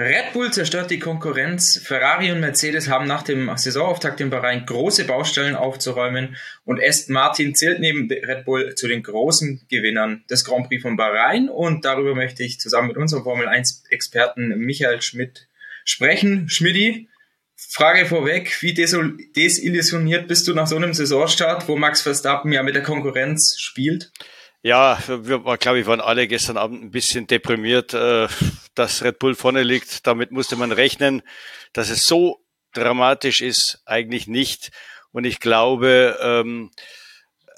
Red 0.00 0.32
Bull 0.32 0.50
zerstört 0.50 0.90
die 0.90 0.98
Konkurrenz. 0.98 1.78
Ferrari 1.84 2.32
und 2.32 2.40
Mercedes 2.40 2.88
haben 2.88 3.06
nach 3.06 3.22
dem 3.22 3.54
Saisonauftakt 3.54 4.18
in 4.22 4.30
Bahrain 4.30 4.64
große 4.64 5.04
Baustellen 5.04 5.54
aufzuräumen 5.54 6.36
und 6.64 6.82
Aston 6.82 7.12
Martin 7.12 7.54
zählt 7.54 7.80
neben 7.80 8.10
Red 8.10 8.46
Bull 8.46 8.74
zu 8.76 8.88
den 8.88 9.02
großen 9.02 9.66
Gewinnern 9.68 10.24
des 10.30 10.46
Grand 10.46 10.68
Prix 10.68 10.80
von 10.80 10.96
Bahrain 10.96 11.50
und 11.50 11.84
darüber 11.84 12.14
möchte 12.14 12.42
ich 12.42 12.58
zusammen 12.58 12.88
mit 12.88 12.96
unserem 12.96 13.24
Formel 13.24 13.46
1 13.46 13.84
Experten 13.90 14.48
Michael 14.56 15.02
Schmidt 15.02 15.48
sprechen. 15.84 16.48
Schmidti, 16.48 17.10
Frage 17.56 18.06
vorweg, 18.06 18.56
wie 18.62 18.72
desillusioniert 18.72 20.28
bist 20.28 20.48
du 20.48 20.54
nach 20.54 20.66
so 20.66 20.76
einem 20.76 20.94
Saisonstart, 20.94 21.68
wo 21.68 21.76
Max 21.76 22.00
Verstappen 22.00 22.52
ja 22.52 22.62
mit 22.62 22.74
der 22.74 22.82
Konkurrenz 22.82 23.56
spielt? 23.58 24.10
Ja, 24.62 24.98
wir, 25.06 25.40
glaube 25.58 25.80
ich, 25.80 25.86
waren 25.86 26.00
alle 26.00 26.26
gestern 26.26 26.56
Abend 26.56 26.82
ein 26.82 26.90
bisschen 26.90 27.26
deprimiert, 27.26 27.94
äh, 27.94 28.28
dass 28.80 29.04
Red 29.04 29.18
Bull 29.18 29.34
vorne 29.34 29.62
liegt. 29.62 30.06
Damit 30.06 30.32
musste 30.32 30.56
man 30.56 30.72
rechnen. 30.72 31.22
Dass 31.74 31.90
es 31.90 32.02
so 32.02 32.42
dramatisch 32.72 33.42
ist, 33.42 33.82
eigentlich 33.84 34.26
nicht. 34.26 34.70
Und 35.12 35.24
ich 35.24 35.38
glaube, 35.38 36.18
ähm, 36.22 36.70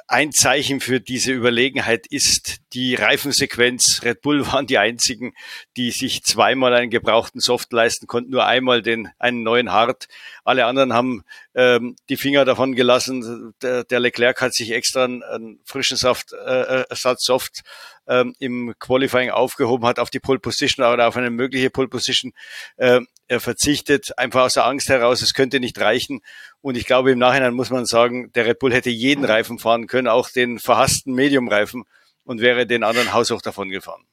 ein 0.08 0.32
Zeichen 0.32 0.80
für 0.80 1.00
diese 1.00 1.32
Überlegenheit 1.32 2.08
ist 2.08 2.56
die 2.72 2.96
Reifensequenz. 2.96 4.02
Red 4.02 4.20
Bull 4.20 4.44
waren 4.52 4.66
die 4.66 4.78
einzigen, 4.78 5.32
die 5.76 5.92
sich 5.92 6.24
zweimal 6.24 6.74
einen 6.74 6.90
gebrauchten 6.90 7.40
Soft 7.40 7.72
leisten 7.72 8.08
konnten, 8.08 8.32
nur 8.32 8.44
einmal 8.44 8.82
den 8.82 9.08
einen 9.20 9.44
neuen 9.44 9.70
Hard. 9.70 10.08
Alle 10.42 10.66
anderen 10.66 10.92
haben 10.92 11.22
ähm, 11.54 11.94
die 12.08 12.16
Finger 12.16 12.44
davon 12.44 12.74
gelassen. 12.74 13.54
Der, 13.62 13.84
der 13.84 14.00
Leclerc 14.00 14.40
hat 14.40 14.54
sich 14.54 14.72
extra 14.72 15.04
einen, 15.04 15.22
einen 15.22 15.60
frischen 15.64 15.96
Saft, 15.96 16.32
äh, 16.32 16.82
Ersatz 16.90 17.24
Soft 17.24 17.62
ähm, 18.06 18.34
im 18.38 18.74
Qualifying 18.78 19.30
aufgehoben, 19.30 19.86
hat 19.86 19.98
auf 19.98 20.10
die 20.10 20.20
Pole 20.20 20.38
Position 20.38 20.86
oder 20.86 21.08
auf 21.08 21.16
eine 21.16 21.30
mögliche 21.30 21.70
Pole 21.70 21.88
Position 21.88 22.32
äh, 22.76 23.00
verzichtet, 23.28 24.16
einfach 24.18 24.42
aus 24.42 24.54
der 24.54 24.66
Angst 24.66 24.88
heraus, 24.88 25.22
es 25.22 25.34
könnte 25.34 25.60
nicht 25.60 25.80
reichen. 25.80 26.20
Und 26.60 26.76
ich 26.76 26.86
glaube, 26.86 27.12
im 27.12 27.18
Nachhinein 27.18 27.54
muss 27.54 27.70
man 27.70 27.86
sagen, 27.86 28.30
der 28.32 28.46
Red 28.46 28.58
Bull 28.58 28.72
hätte 28.72 28.90
jeden 28.90 29.24
Reifen 29.24 29.58
fahren 29.58 29.86
können, 29.86 30.08
auch 30.08 30.28
den 30.28 30.58
verhassten 30.58 31.14
Medium-Reifen 31.14 31.84
und 32.24 32.40
wäre 32.40 32.66
den 32.66 32.82
anderen 32.82 33.12
haushoch 33.12 33.42
davon 33.42 33.70
gefahren. 33.70 34.04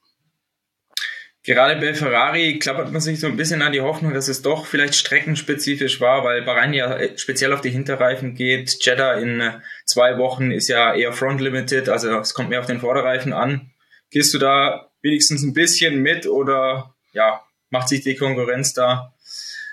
Gerade 1.44 1.80
bei 1.80 1.94
Ferrari 1.94 2.60
klappert 2.60 2.92
man 2.92 3.00
sich 3.00 3.20
so 3.20 3.28
ein 3.28 3.38
bisschen 3.38 3.62
an 3.62 3.72
die 3.72 3.80
Hoffnung, 3.82 4.14
dass 4.14 4.28
es 4.28 4.42
doch 4.42 4.66
vielleicht 4.66 4.96
streckenspezifisch 4.96 6.02
war, 6.02 6.24
weil 6.24 6.42
Bahrain 6.42 6.74
ja 6.74 7.00
speziell 7.18 7.54
auf 7.54 7.62
die 7.62 7.70
Hinterreifen 7.70 8.36
geht. 8.36 8.78
Jeddah 8.86 9.14
in 9.14 9.62
zwei 9.86 10.18
Wochen 10.18 10.52
ist 10.52 10.68
ja 10.68 10.94
eher 10.94 11.14
Front 11.14 11.40
Limited, 11.40 11.88
also 11.88 12.20
es 12.20 12.34
kommt 12.34 12.50
mehr 12.50 12.60
auf 12.60 12.66
den 12.66 12.82
Vorderreifen 12.82 13.32
an. 13.32 13.72
Gehst 14.10 14.34
du 14.34 14.38
da 14.38 14.92
wenigstens 15.02 15.44
ein 15.44 15.54
bisschen 15.54 16.02
mit 16.02 16.26
oder 16.26 16.96
ja, 17.14 17.44
macht 17.70 17.90
sich 17.90 18.02
die 18.02 18.16
Konkurrenz 18.16 18.74
da 18.74 19.14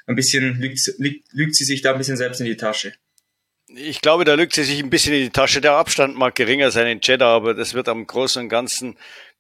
ein 0.07 0.15
bisschen, 0.15 0.61
lügt, 0.61 0.81
lügt, 0.99 1.33
lügt 1.33 1.55
sie 1.55 1.65
sich 1.65 1.83
da 1.83 1.93
ein 1.93 1.99
bisschen 1.99 2.17
selbst 2.17 2.41
in 2.41 2.47
die 2.47 2.57
Tasche? 2.57 2.95
Ich 3.69 4.01
glaube, 4.01 4.25
da 4.25 4.35
lügt 4.35 4.55
sie 4.55 4.63
sich 4.63 4.79
ein 4.79 4.91
bisschen 4.91 5.15
in 5.15 5.25
die 5.25 5.31
Tasche. 5.31 5.61
Der 5.61 5.73
Abstand 5.73 6.17
mag 6.17 6.35
geringer 6.35 6.71
sein 6.71 6.87
in 6.87 7.01
Jeddah, 7.03 7.35
aber 7.35 7.55
das 7.55 7.75
wird 7.75 7.89
am 7.89 8.07
Großen 8.07 8.43
und 8.43 8.49
Ganzen 8.49 8.97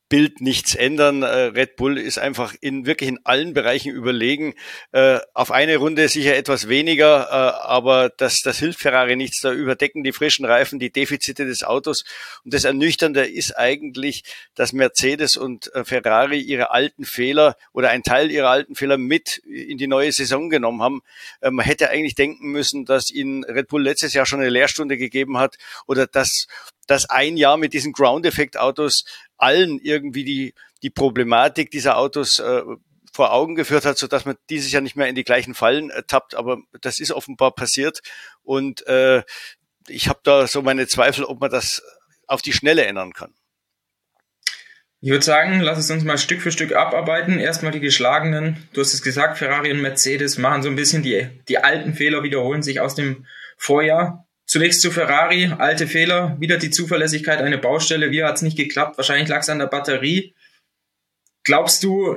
Bild 0.09 0.41
nichts 0.41 0.75
ändern. 0.75 1.23
Äh, 1.23 1.27
Red 1.27 1.77
Bull 1.77 1.99
ist 1.99 2.19
einfach 2.19 2.55
in 2.61 2.87
wirklich 2.87 3.09
in 3.09 3.19
allen 3.25 3.55
Bereichen 3.55 3.93
überlegen. 3.93 4.55
Äh, 4.93 5.19
auf 5.35 5.51
eine 5.51 5.77
Runde 5.79 6.09
sicher 6.09 6.37
etwas 6.37 6.69
weniger, 6.69 7.27
äh, 7.29 7.67
aber 7.67 8.11
das, 8.11 8.37
das 8.45 8.59
hilft 8.59 8.81
Ferrari 8.81 9.17
nichts. 9.17 9.41
Da 9.41 9.53
überdecken 9.53 10.05
die 10.05 10.13
frischen 10.13 10.45
Reifen 10.45 10.79
die 10.79 10.93
Defizite 10.93 11.45
des 11.45 11.65
Autos. 11.65 12.05
Und 12.45 12.55
das 12.55 12.65
Ernüchternde 12.65 13.27
ist 13.27 13.57
eigentlich, 13.57 14.23
dass 14.55 14.73
Mercedes 14.73 15.37
und 15.37 15.71
Ferrari 15.85 16.41
ihre 16.41 16.70
alten 16.70 17.05
Fehler 17.05 17.57
oder 17.73 17.91
ein 17.91 18.03
Teil 18.03 18.31
ihrer 18.31 18.51
alten 18.51 18.75
Fehler 18.75 18.98
mit 18.98 19.39
in 19.39 19.79
die 19.79 19.87
neue 19.87 20.13
Saison 20.13 20.51
genommen 20.51 20.83
haben. 20.83 21.03
Man 21.41 21.65
hätte 21.65 21.91
eigentlich 21.91 22.15
denken 22.15 22.48
müssen, 22.48 22.85
dass 22.85 23.11
ihnen 23.11 23.45
Red 23.45 23.69
Bull 23.69 23.83
letztes 23.83 24.15
Jahr 24.15 24.27
schon 24.27 24.41
eine 24.41 24.51
Lehrstunde 24.51 24.97
gegeben 24.97 25.39
hat 25.39 25.57
oder 25.87 26.07
dass 26.07 26.47
dass 26.86 27.09
ein 27.11 27.36
Jahr 27.36 27.57
mit 27.57 27.73
diesen 27.73 27.92
Ground-Effekt-Autos 27.92 29.05
allen 29.36 29.79
irgendwie 29.79 30.24
die, 30.24 30.55
die 30.83 30.91
Problematik 30.91 31.70
dieser 31.70 31.98
Autos 31.98 32.39
äh, 32.39 32.63
vor 33.13 33.33
Augen 33.33 33.55
geführt 33.55 33.85
hat, 33.85 33.98
so 33.98 34.07
dass 34.07 34.24
man 34.27 34.36
dieses 34.51 34.70
Jahr 34.73 34.83
nicht 34.83 34.97
mehr 34.97 35.08
in 35.08 35.14
die 35.14 35.24
gleichen 35.24 35.55
Fallen 35.55 35.91
äh, 35.91 36.02
tappt. 36.07 36.35
Aber 36.35 36.58
das 36.80 37.01
ist 37.01 37.13
offenbar 37.13 37.55
passiert. 37.55 38.01
Und 38.42 38.86
äh, 38.86 39.23
ich 39.89 40.08
habe 40.08 40.20
da 40.23 40.47
so 40.47 40.63
meine 40.63 40.86
Zweifel, 40.86 41.24
ob 41.24 41.41
man 41.41 41.51
das 41.51 41.83
auf 42.27 42.42
die 42.42 42.52
Schnelle 42.52 42.85
ändern 42.85 43.13
kann. 43.13 43.33
Ich 45.01 45.11
würde 45.11 45.24
sagen, 45.24 45.61
lass 45.61 45.79
es 45.79 45.91
uns 45.91 46.05
mal 46.05 46.18
Stück 46.18 46.41
für 46.42 46.51
Stück 46.51 46.74
abarbeiten. 46.74 47.39
Erstmal 47.39 47.73
die 47.73 47.80
geschlagenen. 47.80 48.68
Du 48.73 48.80
hast 48.80 48.95
es 48.95 49.03
gesagt, 49.03 49.39
Ferrari 49.39 49.70
und 49.70 49.80
Mercedes 49.80 50.39
machen 50.39 50.63
so 50.63 50.68
ein 50.68 50.77
bisschen 50.77 51.03
die, 51.03 51.29
die 51.48 51.58
alten 51.58 51.95
Fehler, 51.95 52.23
wiederholen 52.23 52.63
sich 52.63 52.80
aus 52.80 52.95
dem 52.95 53.27
Vorjahr. 53.57 54.26
Zunächst 54.46 54.80
zu 54.80 54.92
Ferrari, 54.92 55.52
alte 55.58 55.89
Fehler, 55.89 56.36
wieder 56.39 56.57
die 56.57 56.70
Zuverlässigkeit, 56.70 57.40
eine 57.40 57.58
Baustelle, 57.58 58.12
wie 58.12 58.23
hat 58.23 58.36
es 58.36 58.42
nicht 58.42 58.57
geklappt? 58.57 58.96
Wahrscheinlich 58.96 59.29
lag 59.29 59.40
es 59.40 59.48
an 59.48 59.58
der 59.58 59.67
Batterie. 59.67 60.34
Glaubst 61.42 61.83
du, 61.83 62.17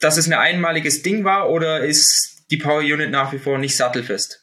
dass 0.00 0.16
es 0.16 0.26
ein 0.26 0.32
einmaliges 0.32 1.02
Ding 1.02 1.24
war 1.24 1.48
oder 1.48 1.84
ist 1.84 2.44
die 2.50 2.56
Power 2.56 2.80
Unit 2.80 3.10
nach 3.10 3.32
wie 3.32 3.38
vor 3.38 3.58
nicht 3.58 3.76
sattelfest? 3.76 4.39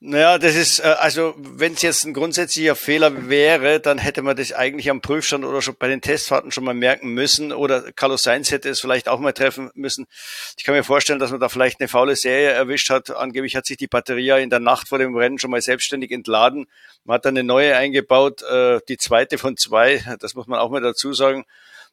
Naja, 0.00 0.38
das 0.38 0.54
ist, 0.54 0.78
äh, 0.78 0.94
also 1.00 1.34
wenn 1.36 1.72
es 1.72 1.82
jetzt 1.82 2.04
ein 2.04 2.14
grundsätzlicher 2.14 2.76
Fehler 2.76 3.28
wäre, 3.28 3.80
dann 3.80 3.98
hätte 3.98 4.22
man 4.22 4.36
das 4.36 4.52
eigentlich 4.52 4.90
am 4.90 5.00
Prüfstand 5.00 5.44
oder 5.44 5.60
schon 5.60 5.74
bei 5.76 5.88
den 5.88 6.00
Testfahrten 6.00 6.52
schon 6.52 6.62
mal 6.62 6.74
merken 6.74 7.14
müssen 7.14 7.52
oder 7.52 7.90
Carlos 7.90 8.22
Sainz 8.22 8.52
hätte 8.52 8.68
es 8.68 8.80
vielleicht 8.80 9.08
auch 9.08 9.18
mal 9.18 9.32
treffen 9.32 9.72
müssen. 9.74 10.06
Ich 10.56 10.62
kann 10.62 10.76
mir 10.76 10.84
vorstellen, 10.84 11.18
dass 11.18 11.32
man 11.32 11.40
da 11.40 11.48
vielleicht 11.48 11.80
eine 11.80 11.88
faule 11.88 12.14
Serie 12.14 12.50
erwischt 12.50 12.90
hat. 12.90 13.10
Angeblich 13.10 13.56
hat 13.56 13.66
sich 13.66 13.76
die 13.76 13.88
Batterie 13.88 14.26
ja 14.26 14.36
in 14.36 14.50
der 14.50 14.60
Nacht 14.60 14.88
vor 14.88 14.98
dem 14.98 15.16
Rennen 15.16 15.40
schon 15.40 15.50
mal 15.50 15.60
selbstständig 15.62 16.12
entladen. 16.12 16.66
Man 17.02 17.16
hat 17.16 17.24
dann 17.24 17.36
eine 17.36 17.42
neue 17.42 17.76
eingebaut, 17.76 18.42
äh, 18.42 18.78
die 18.88 18.98
zweite 18.98 19.36
von 19.36 19.56
zwei, 19.56 20.04
das 20.20 20.34
muss 20.34 20.46
man 20.46 20.60
auch 20.60 20.70
mal 20.70 20.80
dazu 20.80 21.12
sagen. 21.12 21.44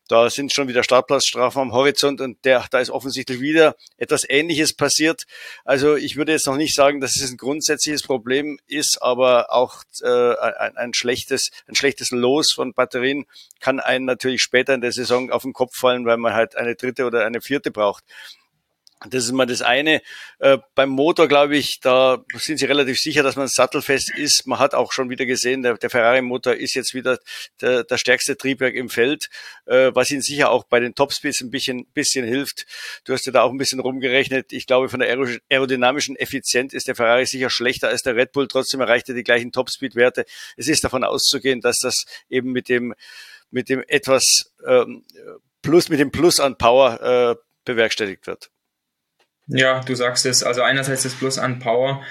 Da 0.08 0.30
sind 0.30 0.54
schon 0.54 0.68
wieder 0.68 0.84
Startplatzstrafen 0.84 1.62
am 1.62 1.72
Horizont 1.72 2.22
und 2.22 2.44
der, 2.46 2.66
da 2.70 2.80
ist 2.80 2.92
offensichtlich 2.92 3.42
wieder 3.42 3.76
etwas 3.98 4.24
Ähnliches 4.28 4.74
passiert. 4.74 5.24
Also 5.64 5.96
ich 5.96 6.16
würde 6.16 6.32
jetzt 6.32 6.46
noch 6.46 6.58
nicht 6.58 6.76
sagen, 6.76 7.02
dass 7.02 7.16
es 7.16 7.32
ein 7.32 7.38
grundsätzliches 7.38 8.04
Problem 8.04 8.60
ist, 8.68 9.02
aber 9.02 9.52
auch 9.52 9.84
äh, 10.04 10.36
ein, 10.36 10.78
ein 10.78 10.94
schlechtes, 10.94 11.50
ein 11.68 11.76
schlechtes 11.76 12.12
Los 12.12 12.52
von 12.54 12.74
Batterien 12.74 13.26
kann 13.60 13.80
einen 13.80 14.06
natürlich 14.06 14.44
später 14.44 14.76
in 14.76 14.82
der 14.82 14.92
Saison 14.92 15.32
auf 15.32 15.42
den 15.42 15.54
Kopf 15.54 15.76
fallen, 15.76 16.06
weil 16.06 16.18
man 16.18 16.34
halt 16.34 16.56
eine 16.56 16.76
dritte 16.76 17.06
oder 17.06 17.26
eine 17.26 17.42
vierte 17.42 17.72
braucht. 17.72 18.04
Das 19.10 19.26
ist 19.26 19.32
mal 19.32 19.46
das 19.46 19.62
eine. 19.62 20.02
Äh, 20.40 20.58
beim 20.74 20.90
Motor, 20.90 21.28
glaube 21.28 21.58
ich, 21.58 21.80
da 21.80 22.24
sind 22.38 22.58
sie 22.58 22.66
relativ 22.66 23.00
sicher, 23.00 23.24
dass 23.24 23.36
man 23.36 23.48
sattelfest 23.48 24.14
ist. 24.16 24.48
Man 24.48 24.60
hat 24.60 24.74
auch 24.74 24.92
schon 24.92 25.10
wieder 25.10 25.26
gesehen, 25.26 25.64
der, 25.64 25.78
der 25.78 25.90
Ferrari-Motor 25.90 26.56
ist 26.56 26.74
jetzt 26.74 26.94
wieder 26.94 27.20
der, 27.62 27.84
der 27.84 27.98
stärkste 27.98 28.38
Triebwerk 28.38 28.76
im 28.76 28.90
Feld, 28.90 29.30
äh, 29.66 29.92
was 29.94 30.12
ihnen 30.12 30.22
sicher 30.22 30.50
auch 30.50 30.64
bei 30.64 30.80
den 30.80 30.96
Topspeeds 30.96 31.42
ein 31.42 31.52
bisschen, 31.52 31.86
bisschen 31.94 32.26
hilft. 32.26 32.66
Du 33.06 33.14
hast 33.14 33.26
ja 33.26 33.32
da 33.32 33.42
auch 33.44 33.52
ein 33.52 33.58
bisschen 33.58 33.80
rumgerechnet. 33.80 34.52
Ich 34.52 34.68
glaube, 34.68 34.90
von 34.90 35.00
der 35.00 35.18
aerodynamischen 35.50 36.16
Effizienz 36.16 36.74
ist 36.74 36.88
der 36.88 36.96
Ferrari 36.96 37.26
sicher 37.26 37.50
schlechter 37.50 37.90
als 37.90 38.04
der 38.04 38.16
Red 38.16 38.32
Bull. 38.32 38.48
Trotzdem 38.48 38.82
erreicht 38.82 39.10
er 39.10 39.16
die 39.16 39.24
gleichen 39.24 39.52
Topspeed-Werte. 39.52 40.26
Es 40.58 40.68
ist 40.68 40.84
davon 40.84 41.04
auszugehen, 41.04 41.62
dass 41.62 41.80
das 41.80 42.06
eben 42.30 42.52
mit 42.52 42.70
dem, 42.70 42.94
mit 43.52 43.70
dem 43.70 43.84
etwas 43.88 44.54
ähm, 44.66 45.04
Plus, 45.62 45.90
mit 45.90 46.00
dem 46.00 46.12
Plus 46.12 46.40
an 46.40 46.58
Power 46.58 47.02
äh, 47.02 47.36
bewerkstelligt 47.66 48.28
wird. 48.28 48.52
Ja, 49.48 49.82
du 49.82 49.96
sagst 49.96 50.26
es. 50.26 50.44
Also 50.44 50.62
einerseits 50.62 51.04
das 51.04 51.14
Plus 51.14 51.38
an 51.38 51.60
Power. 51.60 52.04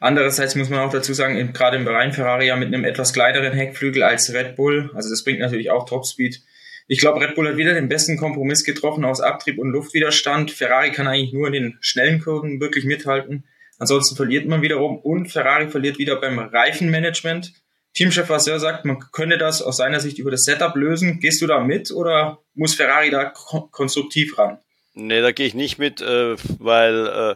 Andererseits 0.00 0.56
muss 0.56 0.68
man 0.68 0.80
auch 0.80 0.90
dazu 0.90 1.14
sagen, 1.14 1.52
gerade 1.52 1.76
im 1.76 1.84
Bereich 1.84 2.14
Ferrari 2.14 2.48
ja 2.48 2.56
mit 2.56 2.68
einem 2.68 2.84
etwas 2.84 3.12
kleineren 3.12 3.52
Heckflügel 3.52 4.02
als 4.02 4.32
Red 4.32 4.56
Bull. 4.56 4.90
Also 4.94 5.10
das 5.10 5.22
bringt 5.22 5.38
natürlich 5.38 5.70
auch 5.70 5.88
Topspeed. 5.88 6.42
Ich 6.88 7.00
glaube, 7.00 7.20
Red 7.20 7.36
Bull 7.36 7.48
hat 7.48 7.56
wieder 7.56 7.74
den 7.74 7.88
besten 7.88 8.16
Kompromiss 8.16 8.64
getroffen 8.64 9.04
aus 9.04 9.20
Abtrieb 9.20 9.58
und 9.58 9.70
Luftwiderstand. 9.70 10.50
Ferrari 10.50 10.90
kann 10.90 11.06
eigentlich 11.06 11.32
nur 11.32 11.46
in 11.46 11.52
den 11.52 11.78
schnellen 11.80 12.20
Kurven 12.20 12.60
wirklich 12.60 12.84
mithalten. 12.84 13.44
Ansonsten 13.78 14.16
verliert 14.16 14.46
man 14.46 14.62
wiederum 14.62 14.98
und 14.98 15.28
Ferrari 15.28 15.68
verliert 15.68 15.98
wieder 15.98 16.20
beim 16.20 16.38
Reifenmanagement. 16.38 17.52
Teamchef 17.94 18.28
Vasseur 18.28 18.58
sagt, 18.58 18.84
man 18.84 18.98
könne 19.12 19.38
das 19.38 19.62
aus 19.62 19.76
seiner 19.76 20.00
Sicht 20.00 20.18
über 20.18 20.30
das 20.30 20.42
Setup 20.42 20.74
lösen. 20.76 21.20
Gehst 21.20 21.42
du 21.42 21.46
da 21.46 21.60
mit 21.60 21.90
oder 21.92 22.38
muss 22.54 22.74
Ferrari 22.74 23.10
da 23.10 23.24
konstruktiv 23.70 24.38
ran? 24.38 24.58
Nee, 24.94 25.22
da 25.22 25.32
gehe 25.32 25.46
ich 25.46 25.54
nicht 25.54 25.78
mit, 25.78 26.02
äh, 26.02 26.36
weil, 26.58 27.06
äh, 27.06 27.34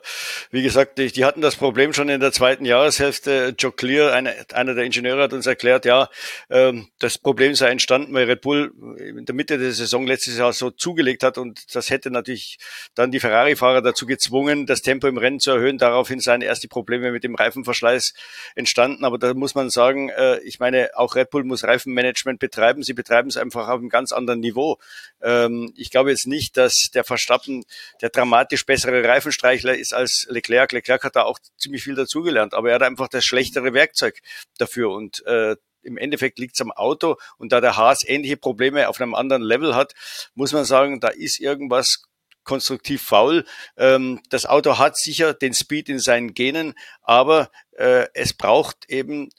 wie 0.50 0.62
gesagt, 0.62 0.98
die, 0.98 1.24
hatten 1.24 1.40
das 1.40 1.56
Problem 1.56 1.94
schon 1.94 2.10
in 2.10 2.20
der 2.20 2.30
zweiten 2.30 2.66
Jahreshälfte. 2.66 3.54
Joe 3.58 3.72
Clear, 3.72 4.12
eine, 4.12 4.34
einer 4.52 4.74
der 4.74 4.84
Ingenieure, 4.84 5.22
hat 5.22 5.32
uns 5.32 5.46
erklärt, 5.46 5.86
ja, 5.86 6.10
ähm, 6.50 6.88
das 6.98 7.16
Problem 7.16 7.54
sei 7.54 7.70
entstanden, 7.70 8.12
weil 8.12 8.26
Red 8.26 8.42
Bull 8.42 8.74
in 8.98 9.24
der 9.24 9.34
Mitte 9.34 9.56
der 9.56 9.72
Saison 9.72 10.06
letztes 10.06 10.36
Jahr 10.36 10.52
so 10.52 10.70
zugelegt 10.70 11.22
hat 11.22 11.38
und 11.38 11.74
das 11.74 11.88
hätte 11.88 12.10
natürlich 12.10 12.58
dann 12.94 13.10
die 13.10 13.20
Ferrari-Fahrer 13.20 13.80
dazu 13.80 14.04
gezwungen, 14.04 14.66
das 14.66 14.82
Tempo 14.82 15.06
im 15.06 15.16
Rennen 15.16 15.40
zu 15.40 15.52
erhöhen. 15.52 15.78
Daraufhin 15.78 16.20
seien 16.20 16.42
erst 16.42 16.62
die 16.62 16.68
Probleme 16.68 17.10
mit 17.10 17.24
dem 17.24 17.36
Reifenverschleiß 17.36 18.12
entstanden. 18.54 19.02
Aber 19.06 19.16
da 19.16 19.32
muss 19.32 19.54
man 19.54 19.70
sagen, 19.70 20.10
äh, 20.10 20.40
ich 20.40 20.60
meine, 20.60 20.90
auch 20.94 21.14
Red 21.14 21.30
Bull 21.30 21.44
muss 21.44 21.64
Reifenmanagement 21.64 22.38
betreiben. 22.38 22.82
Sie 22.82 22.92
betreiben 22.92 23.30
es 23.30 23.38
einfach 23.38 23.68
auf 23.68 23.78
einem 23.78 23.88
ganz 23.88 24.12
anderen 24.12 24.40
Niveau. 24.40 24.76
Ähm, 25.22 25.72
ich 25.74 25.90
glaube 25.90 26.10
jetzt 26.10 26.26
nicht, 26.26 26.58
dass 26.58 26.90
der 26.92 27.04
Verstappen 27.04 27.45
Verstappen 27.46 27.64
der 28.00 28.10
dramatisch 28.10 28.66
bessere 28.66 29.04
Reifenstreichler 29.04 29.76
ist 29.76 29.94
als 29.94 30.26
Leclerc. 30.28 30.72
Leclerc 30.72 31.04
hat 31.04 31.16
da 31.16 31.22
auch 31.22 31.38
ziemlich 31.56 31.82
viel 31.82 31.94
dazugelernt, 31.94 32.54
aber 32.54 32.70
er 32.70 32.76
hat 32.76 32.82
einfach 32.82 33.08
das 33.08 33.24
schlechtere 33.24 33.72
Werkzeug 33.72 34.20
dafür 34.58 34.90
und 34.90 35.24
äh, 35.26 35.56
im 35.82 35.98
Endeffekt 35.98 36.38
liegt 36.38 36.56
es 36.56 36.60
am 36.60 36.72
Auto 36.72 37.16
und 37.38 37.52
da 37.52 37.60
der 37.60 37.76
Haas 37.76 38.00
ähnliche 38.04 38.36
Probleme 38.36 38.88
auf 38.88 39.00
einem 39.00 39.14
anderen 39.14 39.42
Level 39.42 39.74
hat, 39.74 39.94
muss 40.34 40.52
man 40.52 40.64
sagen, 40.64 40.98
da 41.00 41.08
ist 41.08 41.38
irgendwas 41.38 42.02
konstruktiv 42.42 43.02
faul. 43.02 43.44
Ähm, 43.76 44.20
das 44.30 44.46
Auto 44.46 44.78
hat 44.78 44.96
sicher 44.96 45.32
den 45.34 45.54
Speed 45.54 45.88
in 45.88 45.98
seinen 45.98 46.34
Genen, 46.34 46.74
aber 47.02 47.50
äh, 47.72 48.06
es 48.14 48.34
braucht 48.34 48.88
eben 48.88 49.30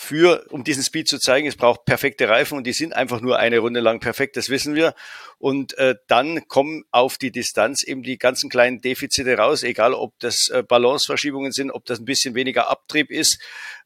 für, 0.00 0.46
um 0.48 0.64
diesen 0.64 0.82
Speed 0.82 1.08
zu 1.08 1.18
zeigen, 1.18 1.46
es 1.46 1.56
braucht 1.56 1.84
perfekte 1.84 2.26
Reifen 2.26 2.56
und 2.56 2.66
die 2.66 2.72
sind 2.72 2.94
einfach 2.94 3.20
nur 3.20 3.38
eine 3.38 3.58
Runde 3.58 3.80
lang 3.80 4.00
perfekt, 4.00 4.38
das 4.38 4.48
wissen 4.48 4.74
wir. 4.74 4.94
Und 5.38 5.76
äh, 5.76 5.94
dann 6.08 6.48
kommen 6.48 6.84
auf 6.90 7.18
die 7.18 7.30
Distanz 7.30 7.84
eben 7.84 8.02
die 8.02 8.16
ganzen 8.16 8.48
kleinen 8.48 8.80
Defizite 8.80 9.36
raus, 9.36 9.62
egal 9.62 9.92
ob 9.92 10.18
das 10.18 10.48
äh, 10.48 10.62
Balanceverschiebungen 10.62 11.52
sind, 11.52 11.70
ob 11.70 11.84
das 11.84 12.00
ein 12.00 12.06
bisschen 12.06 12.34
weniger 12.34 12.70
Abtrieb 12.70 13.10
ist 13.10 13.40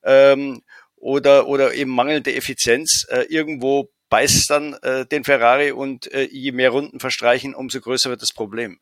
ähm, 0.05 0.62
oder, 0.94 1.49
oder 1.49 1.75
eben 1.75 1.90
mangelnde 1.90 2.32
Effizienz. 2.32 3.06
Äh, 3.10 3.22
irgendwo 3.22 3.90
beißt 4.08 4.49
dann 4.49 4.75
äh, 4.82 5.05
den 5.06 5.25
Ferrari 5.25 5.72
und 5.72 6.10
äh, 6.12 6.28
je 6.31 6.52
mehr 6.52 6.70
Runden 6.70 7.00
verstreichen, 7.00 7.56
umso 7.56 7.81
größer 7.81 8.08
wird 8.08 8.22
das 8.22 8.32
Problem. 8.32 8.78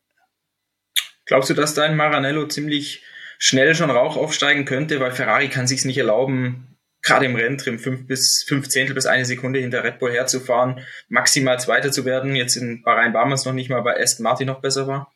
Glaubst 1.25 1.49
du, 1.49 1.55
dass 1.55 1.73
da 1.73 1.81
ein 1.81 1.97
Maranello 1.97 2.45
ziemlich 2.47 3.01
schnell 3.39 3.73
schon 3.73 3.89
Rauch 3.89 4.17
aufsteigen 4.17 4.65
könnte, 4.65 4.99
weil 4.99 5.11
Ferrari 5.11 5.49
kann 5.49 5.65
sich 5.65 5.83
nicht 5.83 5.97
erlauben, 5.97 6.72
gerade 7.03 7.25
im 7.25 7.35
Renntrim 7.35 7.77
fünf 7.77 8.07
bis 8.07 8.43
fünf 8.47 8.69
Zehntel 8.69 8.95
bis 8.95 9.05
eine 9.05 9.25
Sekunde 9.25 9.59
hinter 9.59 9.83
Red 9.83 9.99
Bull 9.99 10.11
herzufahren, 10.11 10.85
maximal 11.09 11.59
Zweiter 11.59 11.91
zu 11.91 12.05
werden. 12.05 12.35
Jetzt 12.35 12.55
in 12.55 12.81
Bahrain 12.81 13.13
es 13.33 13.45
noch 13.45 13.53
nicht 13.53 13.69
mal, 13.69 13.83
weil 13.85 14.01
Aston 14.01 14.23
Martin 14.23 14.47
noch 14.47 14.61
besser 14.61 14.87
war. 14.87 15.13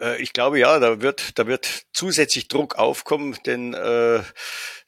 Äh, 0.00 0.20
ich 0.20 0.32
glaube 0.32 0.58
ja, 0.58 0.78
da 0.78 1.00
wird, 1.00 1.38
da 1.38 1.46
wird 1.46 1.84
zusätzlich 1.92 2.48
Druck 2.48 2.76
aufkommen, 2.76 3.36
denn 3.46 3.74
äh, 3.74 4.20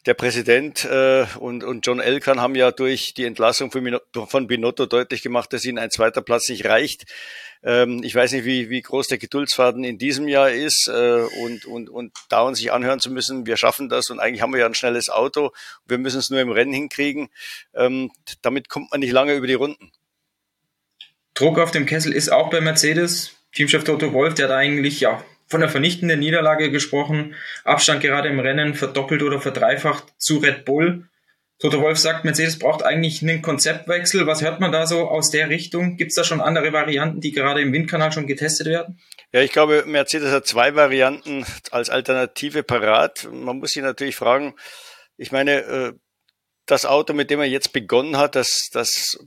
der 0.06 0.14
Präsident 0.14 0.84
äh, 0.84 1.26
und, 1.38 1.64
und 1.64 1.86
John 1.86 2.00
Elkan 2.00 2.40
haben 2.40 2.54
ja 2.54 2.70
durch 2.70 3.14
die 3.14 3.24
Entlassung 3.24 3.70
von, 3.70 3.98
von 4.26 4.46
Binotto 4.46 4.86
deutlich 4.86 5.22
gemacht, 5.22 5.52
dass 5.52 5.64
ihnen 5.64 5.78
ein 5.78 5.90
zweiter 5.90 6.20
Platz 6.20 6.48
nicht 6.48 6.66
reicht. 6.66 7.06
Ähm, 7.62 8.02
ich 8.04 8.14
weiß 8.14 8.32
nicht, 8.32 8.44
wie, 8.44 8.68
wie 8.68 8.82
groß 8.82 9.08
der 9.08 9.18
Geduldsfaden 9.18 9.82
in 9.82 9.96
diesem 9.96 10.28
Jahr 10.28 10.50
ist 10.50 10.88
äh, 10.88 11.22
und, 11.42 11.64
und, 11.64 11.88
und 11.88 12.12
dauernd 12.28 12.56
sich 12.56 12.72
anhören 12.72 13.00
zu 13.00 13.10
müssen, 13.10 13.46
wir 13.46 13.56
schaffen 13.56 13.88
das 13.88 14.10
und 14.10 14.20
eigentlich 14.20 14.42
haben 14.42 14.52
wir 14.52 14.60
ja 14.60 14.66
ein 14.66 14.74
schnelles 14.74 15.08
Auto, 15.08 15.52
wir 15.86 15.96
müssen 15.96 16.18
es 16.18 16.28
nur 16.28 16.40
im 16.40 16.50
Rennen 16.50 16.74
hinkriegen. 16.74 17.30
Ähm, 17.74 18.10
damit 18.42 18.68
kommt 18.68 18.90
man 18.90 19.00
nicht 19.00 19.12
lange 19.12 19.34
über 19.34 19.46
die 19.46 19.54
Runden. 19.54 19.90
Druck 21.32 21.58
auf 21.58 21.70
dem 21.70 21.86
Kessel 21.86 22.12
ist 22.12 22.30
auch 22.30 22.50
bei 22.50 22.60
Mercedes. 22.60 23.36
Teamchef 23.52 23.84
Toto 23.84 24.12
Wolf, 24.12 24.34
der 24.34 24.48
hat 24.48 24.54
eigentlich 24.54 25.00
ja 25.00 25.24
von 25.46 25.60
der 25.60 25.68
vernichtenden 25.68 26.20
Niederlage 26.20 26.70
gesprochen. 26.70 27.34
Abstand 27.64 28.00
gerade 28.00 28.28
im 28.28 28.40
Rennen 28.40 28.74
verdoppelt 28.74 29.22
oder 29.22 29.40
verdreifacht 29.40 30.04
zu 30.18 30.38
Red 30.38 30.64
Bull. 30.64 31.08
Toto 31.58 31.80
Wolf 31.80 31.98
sagt, 31.98 32.24
Mercedes 32.24 32.58
braucht 32.58 32.82
eigentlich 32.82 33.22
einen 33.22 33.40
Konzeptwechsel. 33.40 34.26
Was 34.26 34.42
hört 34.42 34.60
man 34.60 34.72
da 34.72 34.86
so 34.86 35.08
aus 35.08 35.30
der 35.30 35.48
Richtung? 35.48 35.96
Gibt 35.96 36.10
es 36.10 36.16
da 36.16 36.24
schon 36.24 36.40
andere 36.40 36.72
Varianten, 36.72 37.20
die 37.20 37.32
gerade 37.32 37.60
im 37.60 37.72
Windkanal 37.72 38.12
schon 38.12 38.26
getestet 38.26 38.66
werden? 38.66 38.98
Ja, 39.32 39.40
ich 39.40 39.52
glaube, 39.52 39.84
Mercedes 39.86 40.30
hat 40.30 40.46
zwei 40.46 40.74
Varianten 40.74 41.46
als 41.70 41.90
Alternative 41.90 42.64
parat. 42.64 43.28
Man 43.32 43.58
muss 43.58 43.70
sich 43.70 43.82
natürlich 43.82 44.16
fragen, 44.16 44.54
ich 45.16 45.32
meine, 45.32 45.60
äh, 45.60 45.92
das 46.66 46.86
Auto, 46.86 47.12
mit 47.12 47.30
dem 47.30 47.40
er 47.40 47.46
jetzt 47.46 47.72
begonnen 47.72 48.16
hat, 48.16 48.36
das, 48.36 48.68
das 48.72 49.18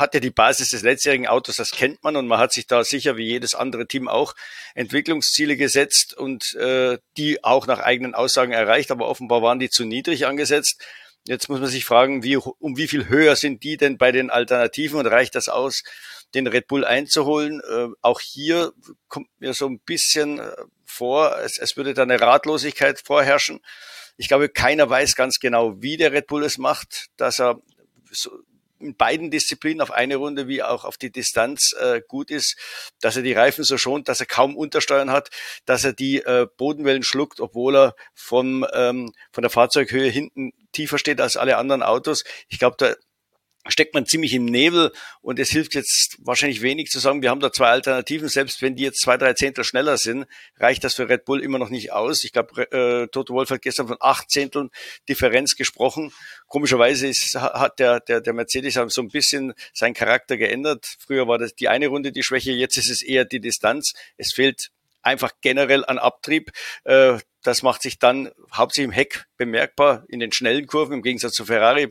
hat 0.00 0.14
ja 0.14 0.20
die 0.20 0.30
Basis 0.30 0.70
des 0.70 0.82
letztjährigen 0.82 1.26
Autos, 1.26 1.56
das 1.56 1.70
kennt 1.70 2.02
man 2.02 2.16
und 2.16 2.26
man 2.26 2.38
hat 2.38 2.52
sich 2.52 2.66
da 2.66 2.82
sicher 2.84 3.16
wie 3.16 3.26
jedes 3.26 3.54
andere 3.54 3.86
Team 3.86 4.08
auch 4.08 4.34
Entwicklungsziele 4.74 5.56
gesetzt 5.56 6.14
und 6.14 6.54
äh, 6.54 6.98
die 7.16 7.44
auch 7.44 7.66
nach 7.66 7.80
eigenen 7.80 8.14
Aussagen 8.14 8.52
erreicht, 8.52 8.90
aber 8.90 9.08
offenbar 9.08 9.42
waren 9.42 9.58
die 9.58 9.70
zu 9.70 9.84
niedrig 9.84 10.26
angesetzt. 10.26 10.82
Jetzt 11.26 11.48
muss 11.48 11.60
man 11.60 11.68
sich 11.68 11.84
fragen, 11.84 12.22
wie, 12.22 12.36
um 12.36 12.76
wie 12.76 12.88
viel 12.88 13.08
höher 13.08 13.36
sind 13.36 13.62
die 13.62 13.76
denn 13.76 13.98
bei 13.98 14.10
den 14.10 14.30
Alternativen 14.30 14.98
und 14.98 15.06
reicht 15.06 15.34
das 15.34 15.48
aus, 15.48 15.82
den 16.34 16.46
Red 16.46 16.66
Bull 16.66 16.84
einzuholen? 16.84 17.60
Äh, 17.60 17.88
auch 18.00 18.20
hier 18.20 18.72
kommt 19.08 19.28
mir 19.38 19.52
so 19.52 19.66
ein 19.66 19.80
bisschen 19.80 20.38
äh, 20.38 20.50
vor, 20.86 21.38
es, 21.38 21.58
es 21.58 21.76
würde 21.76 21.94
da 21.94 22.02
eine 22.02 22.20
Ratlosigkeit 22.20 23.00
vorherrschen. 23.00 23.60
Ich 24.16 24.28
glaube, 24.28 24.48
keiner 24.48 24.88
weiß 24.88 25.14
ganz 25.14 25.38
genau, 25.38 25.80
wie 25.82 25.96
der 25.96 26.12
Red 26.12 26.26
Bull 26.26 26.44
es 26.44 26.58
macht, 26.58 27.06
dass 27.16 27.40
er 27.40 27.60
so, 28.10 28.30
in 28.80 28.96
beiden 28.96 29.30
Disziplinen 29.30 29.80
auf 29.80 29.90
eine 29.90 30.16
Runde 30.16 30.48
wie 30.48 30.62
auch 30.62 30.84
auf 30.84 30.96
die 30.96 31.10
Distanz 31.10 31.74
äh, 31.78 32.00
gut 32.06 32.30
ist, 32.30 32.56
dass 33.00 33.16
er 33.16 33.22
die 33.22 33.32
Reifen 33.32 33.64
so 33.64 33.78
schont, 33.78 34.08
dass 34.08 34.20
er 34.20 34.26
kaum 34.26 34.56
Untersteuern 34.56 35.10
hat, 35.10 35.30
dass 35.64 35.84
er 35.84 35.92
die 35.92 36.18
äh, 36.18 36.46
Bodenwellen 36.56 37.02
schluckt, 37.02 37.40
obwohl 37.40 37.76
er 37.76 37.94
vom, 38.14 38.66
ähm, 38.72 39.12
von 39.32 39.42
der 39.42 39.50
Fahrzeughöhe 39.50 40.08
hinten 40.08 40.52
tiefer 40.72 40.98
steht 40.98 41.20
als 41.20 41.36
alle 41.36 41.56
anderen 41.56 41.82
Autos. 41.82 42.24
Ich 42.48 42.58
glaube, 42.58 42.76
da 42.78 42.94
steckt 43.68 43.94
man 43.94 44.06
ziemlich 44.06 44.32
im 44.34 44.46
Nebel 44.46 44.92
und 45.20 45.38
es 45.38 45.50
hilft 45.50 45.74
jetzt 45.74 46.16
wahrscheinlich 46.20 46.62
wenig 46.62 46.88
zu 46.88 46.98
sagen, 46.98 47.22
wir 47.22 47.30
haben 47.30 47.40
da 47.40 47.52
zwei 47.52 47.68
Alternativen, 47.68 48.28
selbst 48.28 48.62
wenn 48.62 48.74
die 48.74 48.84
jetzt 48.84 49.00
zwei, 49.00 49.16
drei 49.16 49.34
Zehntel 49.34 49.64
schneller 49.64 49.98
sind, 49.98 50.26
reicht 50.56 50.82
das 50.82 50.94
für 50.94 51.08
Red 51.08 51.24
Bull 51.24 51.42
immer 51.42 51.58
noch 51.58 51.68
nicht 51.68 51.92
aus. 51.92 52.24
Ich 52.24 52.32
glaube, 52.32 52.70
äh, 52.72 53.06
Toto 53.08 53.34
Wolf 53.34 53.50
hat 53.50 53.62
gestern 53.62 53.88
von 53.88 53.98
acht 54.00 54.30
Zehnteln 54.30 54.70
Differenz 55.08 55.56
gesprochen. 55.56 56.12
Komischerweise 56.46 57.06
ist, 57.06 57.34
hat 57.34 57.78
der, 57.78 58.00
der, 58.00 58.20
der 58.20 58.32
Mercedes 58.32 58.78
so 58.88 59.02
ein 59.02 59.08
bisschen 59.08 59.52
seinen 59.74 59.94
Charakter 59.94 60.36
geändert. 60.36 60.86
Früher 60.98 61.28
war 61.28 61.38
das 61.38 61.54
die 61.54 61.68
eine 61.68 61.88
Runde 61.88 62.12
die 62.12 62.22
Schwäche, 62.22 62.52
jetzt 62.52 62.78
ist 62.78 62.90
es 62.90 63.02
eher 63.02 63.24
die 63.24 63.40
Distanz. 63.40 63.92
Es 64.16 64.32
fehlt 64.32 64.70
einfach 65.02 65.32
generell 65.40 65.84
an 65.84 65.98
Abtrieb. 65.98 66.50
Äh, 66.84 67.18
das 67.42 67.62
macht 67.62 67.80
sich 67.80 67.98
dann 67.98 68.30
hauptsächlich 68.52 68.88
im 68.88 68.92
Heck 68.92 69.24
bemerkbar 69.38 70.04
in 70.08 70.20
den 70.20 70.30
schnellen 70.30 70.66
Kurven 70.66 70.94
im 70.94 71.02
Gegensatz 71.02 71.32
zu 71.32 71.46
Ferrari. 71.46 71.88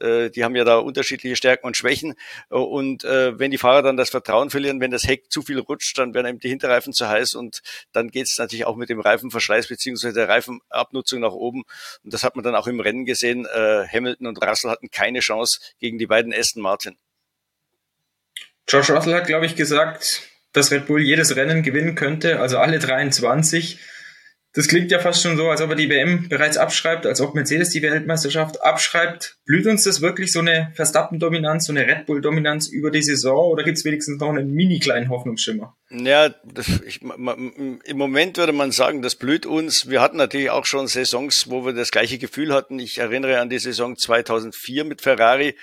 Äh, 0.00 0.30
die 0.30 0.42
haben 0.42 0.56
ja 0.56 0.64
da 0.64 0.78
unterschiedliche 0.78 1.36
Stärken 1.36 1.66
und 1.66 1.76
Schwächen. 1.76 2.14
Und 2.48 3.04
äh, 3.04 3.38
wenn 3.38 3.50
die 3.50 3.58
Fahrer 3.58 3.82
dann 3.82 3.98
das 3.98 4.08
Vertrauen 4.08 4.48
verlieren, 4.48 4.80
wenn 4.80 4.90
das 4.90 5.04
Heck 5.04 5.30
zu 5.30 5.42
viel 5.42 5.58
rutscht, 5.58 5.98
dann 5.98 6.14
werden 6.14 6.28
eben 6.28 6.38
die 6.38 6.48
Hinterreifen 6.48 6.94
zu 6.94 7.08
heiß 7.08 7.34
und 7.34 7.60
dann 7.92 8.08
geht 8.08 8.26
es 8.26 8.38
natürlich 8.38 8.64
auch 8.64 8.76
mit 8.76 8.88
dem 8.88 9.00
Reifenverschleiß 9.00 9.68
beziehungsweise 9.68 10.14
der 10.14 10.28
Reifenabnutzung 10.28 11.20
nach 11.20 11.32
oben. 11.32 11.64
Und 12.02 12.14
das 12.14 12.24
hat 12.24 12.36
man 12.36 12.42
dann 12.42 12.54
auch 12.54 12.66
im 12.66 12.80
Rennen 12.80 13.04
gesehen. 13.04 13.46
Hamilton 13.46 14.26
und 14.26 14.42
Russell 14.42 14.70
hatten 14.70 14.90
keine 14.90 15.20
Chance 15.20 15.60
gegen 15.78 15.98
die 15.98 16.06
beiden 16.06 16.32
Aston 16.32 16.62
Martin. 16.62 16.96
George 18.66 18.92
Russell 18.94 19.14
hat, 19.14 19.26
glaube 19.26 19.46
ich, 19.46 19.56
gesagt, 19.56 20.29
dass 20.52 20.70
Red 20.70 20.86
Bull 20.86 21.02
jedes 21.02 21.36
Rennen 21.36 21.62
gewinnen 21.62 21.94
könnte, 21.94 22.40
also 22.40 22.58
alle 22.58 22.78
23. 22.78 23.78
Das 24.52 24.66
klingt 24.66 24.90
ja 24.90 24.98
fast 24.98 25.22
schon 25.22 25.36
so, 25.36 25.48
als 25.48 25.60
ob 25.60 25.70
er 25.70 25.76
die 25.76 25.88
WM 25.88 26.28
bereits 26.28 26.56
abschreibt, 26.56 27.06
als 27.06 27.20
ob 27.20 27.36
Mercedes 27.36 27.70
die 27.70 27.82
Weltmeisterschaft 27.82 28.60
abschreibt. 28.64 29.36
Blüht 29.44 29.64
uns 29.68 29.84
das 29.84 30.00
wirklich 30.00 30.32
so 30.32 30.40
eine 30.40 30.72
Verstappen-Dominanz, 30.74 31.66
so 31.66 31.72
eine 31.72 31.86
Red 31.86 32.06
Bull-Dominanz 32.06 32.66
über 32.66 32.90
die 32.90 33.02
Saison 33.02 33.52
oder 33.52 33.62
gibt 33.62 33.78
es 33.78 33.84
wenigstens 33.84 34.18
noch 34.18 34.28
einen 34.28 34.50
mini 34.50 34.80
kleinen 34.80 35.08
Hoffnungsschimmer? 35.08 35.76
Ja, 35.90 36.30
das, 36.52 36.66
ich, 36.84 37.00
im 37.00 37.96
Moment 37.96 38.38
würde 38.38 38.52
man 38.52 38.72
sagen, 38.72 39.02
das 39.02 39.14
blüht 39.14 39.46
uns. 39.46 39.88
Wir 39.88 40.00
hatten 40.00 40.16
natürlich 40.16 40.50
auch 40.50 40.66
schon 40.66 40.88
Saisons, 40.88 41.48
wo 41.48 41.64
wir 41.64 41.72
das 41.72 41.92
gleiche 41.92 42.18
Gefühl 42.18 42.52
hatten. 42.52 42.80
Ich 42.80 42.98
erinnere 42.98 43.38
an 43.38 43.50
die 43.50 43.58
Saison 43.60 43.96
2004 43.96 44.84
mit 44.84 45.00
Ferrari 45.00 45.54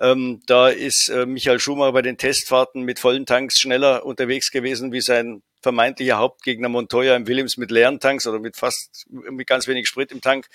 ähm, 0.00 0.40
da 0.46 0.68
ist 0.68 1.08
äh, 1.08 1.26
Michael 1.26 1.60
Schumacher 1.60 1.92
bei 1.92 2.02
den 2.02 2.18
Testfahrten 2.18 2.82
mit 2.82 2.98
vollen 2.98 3.26
Tanks 3.26 3.58
schneller 3.58 4.04
unterwegs 4.04 4.50
gewesen 4.50 4.92
wie 4.92 5.00
sein 5.00 5.42
vermeintlicher 5.62 6.18
Hauptgegner 6.18 6.68
Montoya 6.68 7.16
im 7.16 7.26
Williams 7.26 7.56
mit 7.56 7.70
leeren 7.70 7.98
Tanks 7.98 8.26
oder 8.26 8.38
mit 8.38 8.56
fast 8.56 9.06
mit 9.08 9.46
ganz 9.46 9.66
wenig 9.66 9.88
Sprit 9.88 10.12
im 10.12 10.20
Tank. 10.20 10.46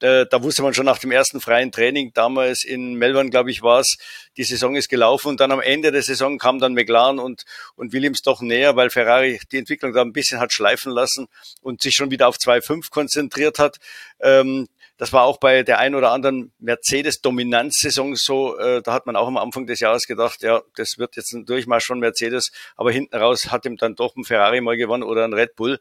Äh, 0.00 0.26
da 0.30 0.42
wusste 0.42 0.62
man 0.62 0.74
schon 0.74 0.84
nach 0.84 0.98
dem 0.98 1.10
ersten 1.10 1.40
freien 1.40 1.72
Training, 1.72 2.12
damals 2.12 2.64
in 2.64 2.94
Melbourne, 2.94 3.30
glaube 3.30 3.50
ich, 3.50 3.62
war 3.62 3.80
es, 3.80 3.96
die 4.36 4.44
Saison 4.44 4.76
ist 4.76 4.90
gelaufen 4.90 5.28
und 5.28 5.40
dann 5.40 5.52
am 5.52 5.60
Ende 5.60 5.90
der 5.90 6.02
Saison 6.02 6.36
kam 6.36 6.58
dann 6.58 6.74
McLaren 6.74 7.18
und, 7.18 7.44
und 7.76 7.94
Williams 7.94 8.20
doch 8.20 8.42
näher, 8.42 8.76
weil 8.76 8.90
Ferrari 8.90 9.40
die 9.52 9.58
Entwicklung 9.58 9.94
da 9.94 10.02
ein 10.02 10.12
bisschen 10.12 10.38
hat 10.38 10.52
schleifen 10.52 10.92
lassen 10.92 11.28
und 11.62 11.80
sich 11.80 11.94
schon 11.94 12.10
wieder 12.10 12.28
auf 12.28 12.36
2.5 12.36 12.90
konzentriert 12.90 13.58
hat. 13.58 13.78
Ähm, 14.20 14.68
das 14.98 15.12
war 15.12 15.24
auch 15.24 15.38
bei 15.38 15.62
der 15.62 15.78
ein 15.78 15.94
oder 15.94 16.10
anderen 16.10 16.52
Mercedes-Dominanzsaison 16.58 18.16
so. 18.16 18.58
Äh, 18.58 18.82
da 18.82 18.92
hat 18.92 19.06
man 19.06 19.16
auch 19.16 19.26
am 19.26 19.36
Anfang 19.36 19.66
des 19.66 19.80
Jahres 19.80 20.06
gedacht, 20.06 20.42
ja, 20.42 20.62
das 20.74 20.98
wird 20.98 21.16
jetzt 21.16 21.32
ein 21.32 21.44
Durchmarsch 21.44 21.86
von 21.86 21.98
Mercedes, 21.98 22.50
aber 22.76 22.90
hinten 22.90 23.16
raus 23.16 23.50
hat 23.50 23.66
ihm 23.66 23.76
dann 23.76 23.94
doch 23.94 24.16
ein 24.16 24.24
Ferrari 24.24 24.60
mal 24.60 24.76
gewonnen 24.76 25.02
oder 25.02 25.24
ein 25.24 25.34
Red 25.34 25.54
Bull. 25.54 25.78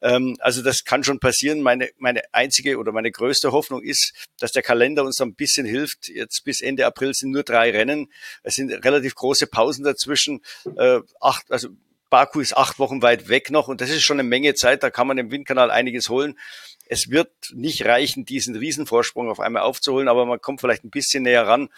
Ähm, 0.00 0.36
also 0.40 0.62
das 0.62 0.84
kann 0.84 1.04
schon 1.04 1.20
passieren. 1.20 1.62
Meine, 1.62 1.90
meine 1.98 2.22
einzige 2.32 2.78
oder 2.78 2.92
meine 2.92 3.10
größte 3.10 3.52
Hoffnung 3.52 3.82
ist, 3.82 4.26
dass 4.38 4.52
der 4.52 4.62
Kalender 4.62 5.04
uns 5.04 5.20
ein 5.20 5.34
bisschen 5.34 5.66
hilft. 5.66 6.08
Jetzt 6.08 6.44
bis 6.44 6.60
Ende 6.60 6.86
April 6.86 7.12
sind 7.14 7.30
nur 7.30 7.42
drei 7.42 7.70
Rennen. 7.70 8.10
Es 8.42 8.54
sind 8.54 8.70
relativ 8.84 9.14
große 9.14 9.46
Pausen 9.46 9.84
dazwischen. 9.84 10.40
Äh, 10.76 11.00
acht, 11.20 11.50
also 11.50 11.68
Baku 12.10 12.40
ist 12.40 12.56
acht 12.56 12.78
Wochen 12.78 13.02
weit 13.02 13.28
weg 13.28 13.50
noch 13.50 13.68
und 13.68 13.80
das 13.80 13.90
ist 13.90 14.02
schon 14.02 14.20
eine 14.20 14.28
Menge 14.28 14.54
Zeit. 14.54 14.82
Da 14.82 14.90
kann 14.90 15.06
man 15.06 15.18
im 15.18 15.30
Windkanal 15.30 15.70
einiges 15.70 16.08
holen. 16.08 16.38
Es 16.86 17.10
wird 17.10 17.32
nicht 17.54 17.84
reichen, 17.84 18.24
diesen 18.24 18.54
Riesenvorsprung 18.56 19.30
auf 19.30 19.40
einmal 19.40 19.62
aufzuholen, 19.62 20.08
aber 20.08 20.26
man 20.26 20.40
kommt 20.40 20.60
vielleicht 20.60 20.84
ein 20.84 20.90
bisschen 20.90 21.22
näher 21.22 21.46
ran. 21.46 21.70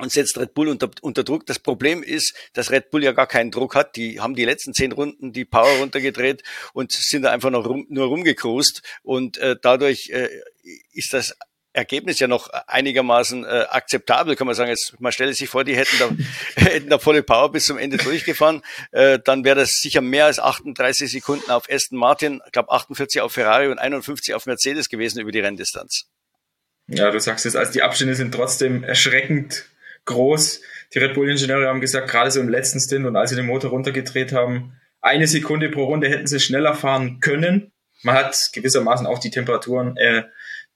und 0.00 0.10
setzt 0.12 0.38
Red 0.38 0.54
Bull 0.54 0.68
unter, 0.68 0.90
unter 1.02 1.24
Druck. 1.24 1.46
Das 1.46 1.58
Problem 1.58 2.02
ist, 2.02 2.34
dass 2.54 2.70
Red 2.70 2.90
Bull 2.90 3.04
ja 3.04 3.12
gar 3.12 3.26
keinen 3.26 3.50
Druck 3.50 3.74
hat. 3.74 3.96
Die 3.96 4.20
haben 4.20 4.34
die 4.34 4.44
letzten 4.44 4.72
zehn 4.72 4.92
Runden 4.92 5.32
die 5.32 5.44
Power 5.44 5.78
runtergedreht 5.78 6.42
und 6.72 6.92
sind 6.92 7.22
da 7.22 7.30
einfach 7.30 7.50
noch 7.50 7.66
rum, 7.66 7.86
nur 7.88 8.06
rumgekrust. 8.06 8.82
Und 9.02 9.38
äh, 9.38 9.56
dadurch 9.60 10.10
äh, 10.10 10.28
ist 10.92 11.12
das 11.12 11.36
Ergebnis 11.72 12.18
ja 12.18 12.26
noch 12.26 12.48
einigermaßen 12.48 13.44
äh, 13.44 13.66
akzeptabel, 13.70 14.34
kann 14.36 14.46
man 14.46 14.56
sagen. 14.56 14.70
Jetzt, 14.70 15.00
man 15.00 15.12
stelle 15.12 15.32
sich 15.34 15.48
vor, 15.48 15.64
die 15.64 15.76
hätten 15.76 15.96
da, 15.98 16.10
hätten 16.56 16.90
da 16.90 16.98
volle 16.98 17.22
Power 17.22 17.52
bis 17.52 17.66
zum 17.66 17.78
Ende 17.78 17.96
durchgefahren, 17.96 18.62
äh, 18.90 19.18
dann 19.24 19.44
wäre 19.44 19.56
das 19.60 19.72
sicher 19.74 20.00
mehr 20.00 20.26
als 20.26 20.38
38 20.38 21.10
Sekunden 21.10 21.50
auf 21.50 21.70
Aston 21.70 21.98
Martin, 21.98 22.40
ich 22.44 22.52
glaube 22.52 22.70
48 22.70 23.20
auf 23.20 23.32
Ferrari 23.32 23.68
und 23.68 23.78
51 23.78 24.34
auf 24.34 24.46
Mercedes 24.46 24.88
gewesen 24.88 25.20
über 25.20 25.32
die 25.32 25.40
Renndistanz. 25.40 26.06
Ja, 26.88 27.10
du 27.10 27.20
sagst 27.20 27.46
es, 27.46 27.54
also 27.54 27.72
die 27.72 27.82
Abstände 27.82 28.16
sind 28.16 28.34
trotzdem 28.34 28.82
erschreckend 28.82 29.66
groß. 30.06 30.60
Die 30.92 30.98
Red 30.98 31.14
Bull-Ingenieure 31.14 31.68
haben 31.68 31.80
gesagt, 31.80 32.10
gerade 32.10 32.32
so 32.32 32.40
im 32.40 32.48
letzten 32.48 32.80
Stint 32.80 33.06
und 33.06 33.14
als 33.14 33.30
sie 33.30 33.36
den 33.36 33.46
Motor 33.46 33.70
runtergedreht 33.70 34.32
haben, 34.32 34.76
eine 35.00 35.28
Sekunde 35.28 35.70
pro 35.70 35.84
Runde 35.84 36.08
hätten 36.08 36.26
sie 36.26 36.40
schneller 36.40 36.74
fahren 36.74 37.20
können. 37.20 37.72
Man 38.02 38.16
hat 38.16 38.50
gewissermaßen 38.52 39.06
auch 39.06 39.18
die 39.18 39.30
Temperaturen, 39.30 39.96
äh, 39.96 40.24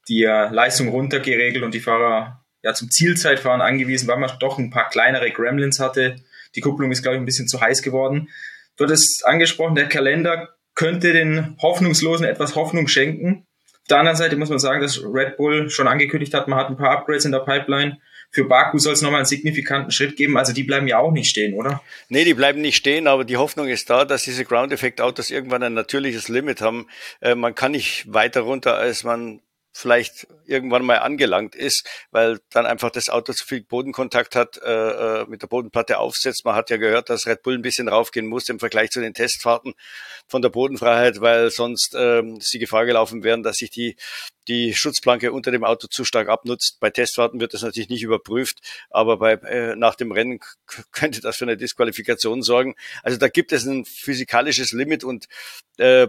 die 0.09 0.25
Leistung 0.25 0.89
runtergeregelt 0.89 1.65
und 1.65 1.75
die 1.75 1.81
Fahrer 1.81 2.45
ja 2.63 2.75
zum 2.75 2.91
Zielzeitfahren 2.91 3.61
angewiesen, 3.61 4.09
weil 4.09 4.19
man 4.19 4.31
doch 4.41 4.59
ein 4.59 4.71
paar 4.71 4.89
kleinere 4.89 5.31
Gremlins 5.31 5.81
hatte. 5.81 6.17
Die 6.55 6.61
Kupplung 6.61 6.91
ist, 6.93 7.03
glaube 7.03 7.17
ich, 7.17 7.23
ein 7.23 7.27
bisschen 7.27 7.49
zu 7.49 7.61
heiß 7.61 7.83
geworden. 7.83 8.29
Du 8.77 8.85
hattest 8.85 9.27
angesprochen, 9.27 9.75
der 9.75 9.89
Kalender 9.89 10.49
könnte 10.75 11.13
den 11.13 11.57
Hoffnungslosen 11.61 12.27
etwas 12.27 12.55
Hoffnung 12.55 12.89
schenken. 12.89 13.47
Auf 13.83 13.89
der 13.89 13.99
anderen 13.99 14.17
Seite 14.17 14.37
muss 14.37 14.49
man 14.49 14.59
sagen, 14.59 14.81
dass 14.81 15.03
Red 15.03 15.37
Bull 15.37 15.69
schon 15.71 15.89
angekündigt 15.89 16.33
hat, 16.35 16.49
man 16.49 16.59
hat 16.59 16.69
ein 16.69 16.77
paar 16.77 16.91
Upgrades 16.91 17.27
in 17.27 17.33
der 17.33 17.41
Pipeline 17.41 17.99
für 18.35 18.45
Baku 18.45 18.79
soll 18.79 18.95
es 18.95 19.01
nochmal 19.01 19.21
einen 19.21 19.27
signifikanten 19.27 19.93
Schritt 19.93 20.17
geben. 20.17 20.37
Also 20.37 20.53
die 20.53 20.65
bleiben 20.65 20.89
ja 20.89 20.99
auch 20.99 21.13
nicht 21.13 21.31
stehen, 21.31 21.55
oder? 21.55 21.81
Nee, 22.09 22.25
die 22.25 22.35
bleiben 22.35 22.61
nicht 22.61 22.75
stehen, 22.75 23.07
aber 23.07 23.25
die 23.25 23.37
Hoffnung 23.37 23.69
ist 23.69 23.89
da, 23.91 24.05
dass 24.05 24.25
diese 24.25 24.45
Ground-Effekt-Autos 24.45 25.31
irgendwann 25.31 25.63
ein 25.63 25.75
natürliches 25.75 26.29
Limit 26.29 26.61
haben. 26.61 26.89
Äh, 27.21 27.37
man 27.37 27.55
kann 27.55 27.71
nicht 27.71 28.13
weiter 28.13 28.41
runter, 28.41 28.77
als 28.77 29.05
man 29.05 29.41
vielleicht 29.77 30.29
irgendwann 30.47 30.85
mal 30.85 30.99
angelangt 30.99 31.55
ist, 31.55 31.87
weil 32.13 32.39
dann 32.51 32.65
einfach 32.65 32.91
das 32.91 33.09
Auto 33.09 33.33
zu 33.33 33.45
viel 33.45 33.63
Bodenkontakt 33.63 34.37
hat, 34.37 34.57
äh, 34.59 34.71
äh, 35.23 35.27
mit 35.27 35.43
der 35.43 35.49
Bodenplatte 35.49 35.99
aufsetzt. 35.99 36.45
Man 36.45 36.55
hat 36.55 36.71
ja 36.71 36.77
gehört, 36.77 37.11
dass 37.11 37.27
Red 37.27 37.43
Bull 37.43 37.55
ein 37.55 37.63
bisschen 37.63 37.89
raufgehen 37.89 38.27
muss 38.27 38.49
im 38.49 38.61
Vergleich 38.61 38.91
zu 38.91 39.01
den 39.01 39.15
Testfahrten 39.15 39.75
von 40.29 40.43
der 40.43 40.49
Bodenfreiheit, 40.49 41.21
weil 41.21 41.51
sonst 41.51 41.95
äh, 41.95 42.23
sie 42.39 42.61
Gefahr 42.61 42.87
gelaufen 42.87 43.25
wären, 43.25 43.43
dass 43.43 43.57
sich 43.57 43.71
die, 43.71 43.97
die 44.47 44.75
Schutzplanke 44.75 45.33
unter 45.33 45.51
dem 45.51 45.65
Auto 45.65 45.89
zu 45.89 46.05
stark 46.05 46.29
abnutzt. 46.29 46.79
Bei 46.79 46.91
Testfahrten 46.91 47.41
wird 47.41 47.53
das 47.53 47.63
natürlich 47.63 47.89
nicht 47.89 48.03
überprüft, 48.03 48.61
aber 48.91 49.19
bei, 49.19 49.33
äh, 49.33 49.75
nach 49.75 49.97
dem 49.97 50.13
Rennen 50.13 50.39
könnte 50.93 51.21
das 51.21 51.37
für 51.37 51.47
eine 51.47 51.57
Disqualifikation 51.57 52.43
sorgen. 52.43 52.77
Also 53.03 53.19
da 53.19 53.29
gibt 53.29 53.53
es 53.53 53.65
ein 53.65 53.85
physikalisches 53.85 54.71
Limit 54.71 55.03
und 55.03 55.27
äh, 55.79 56.07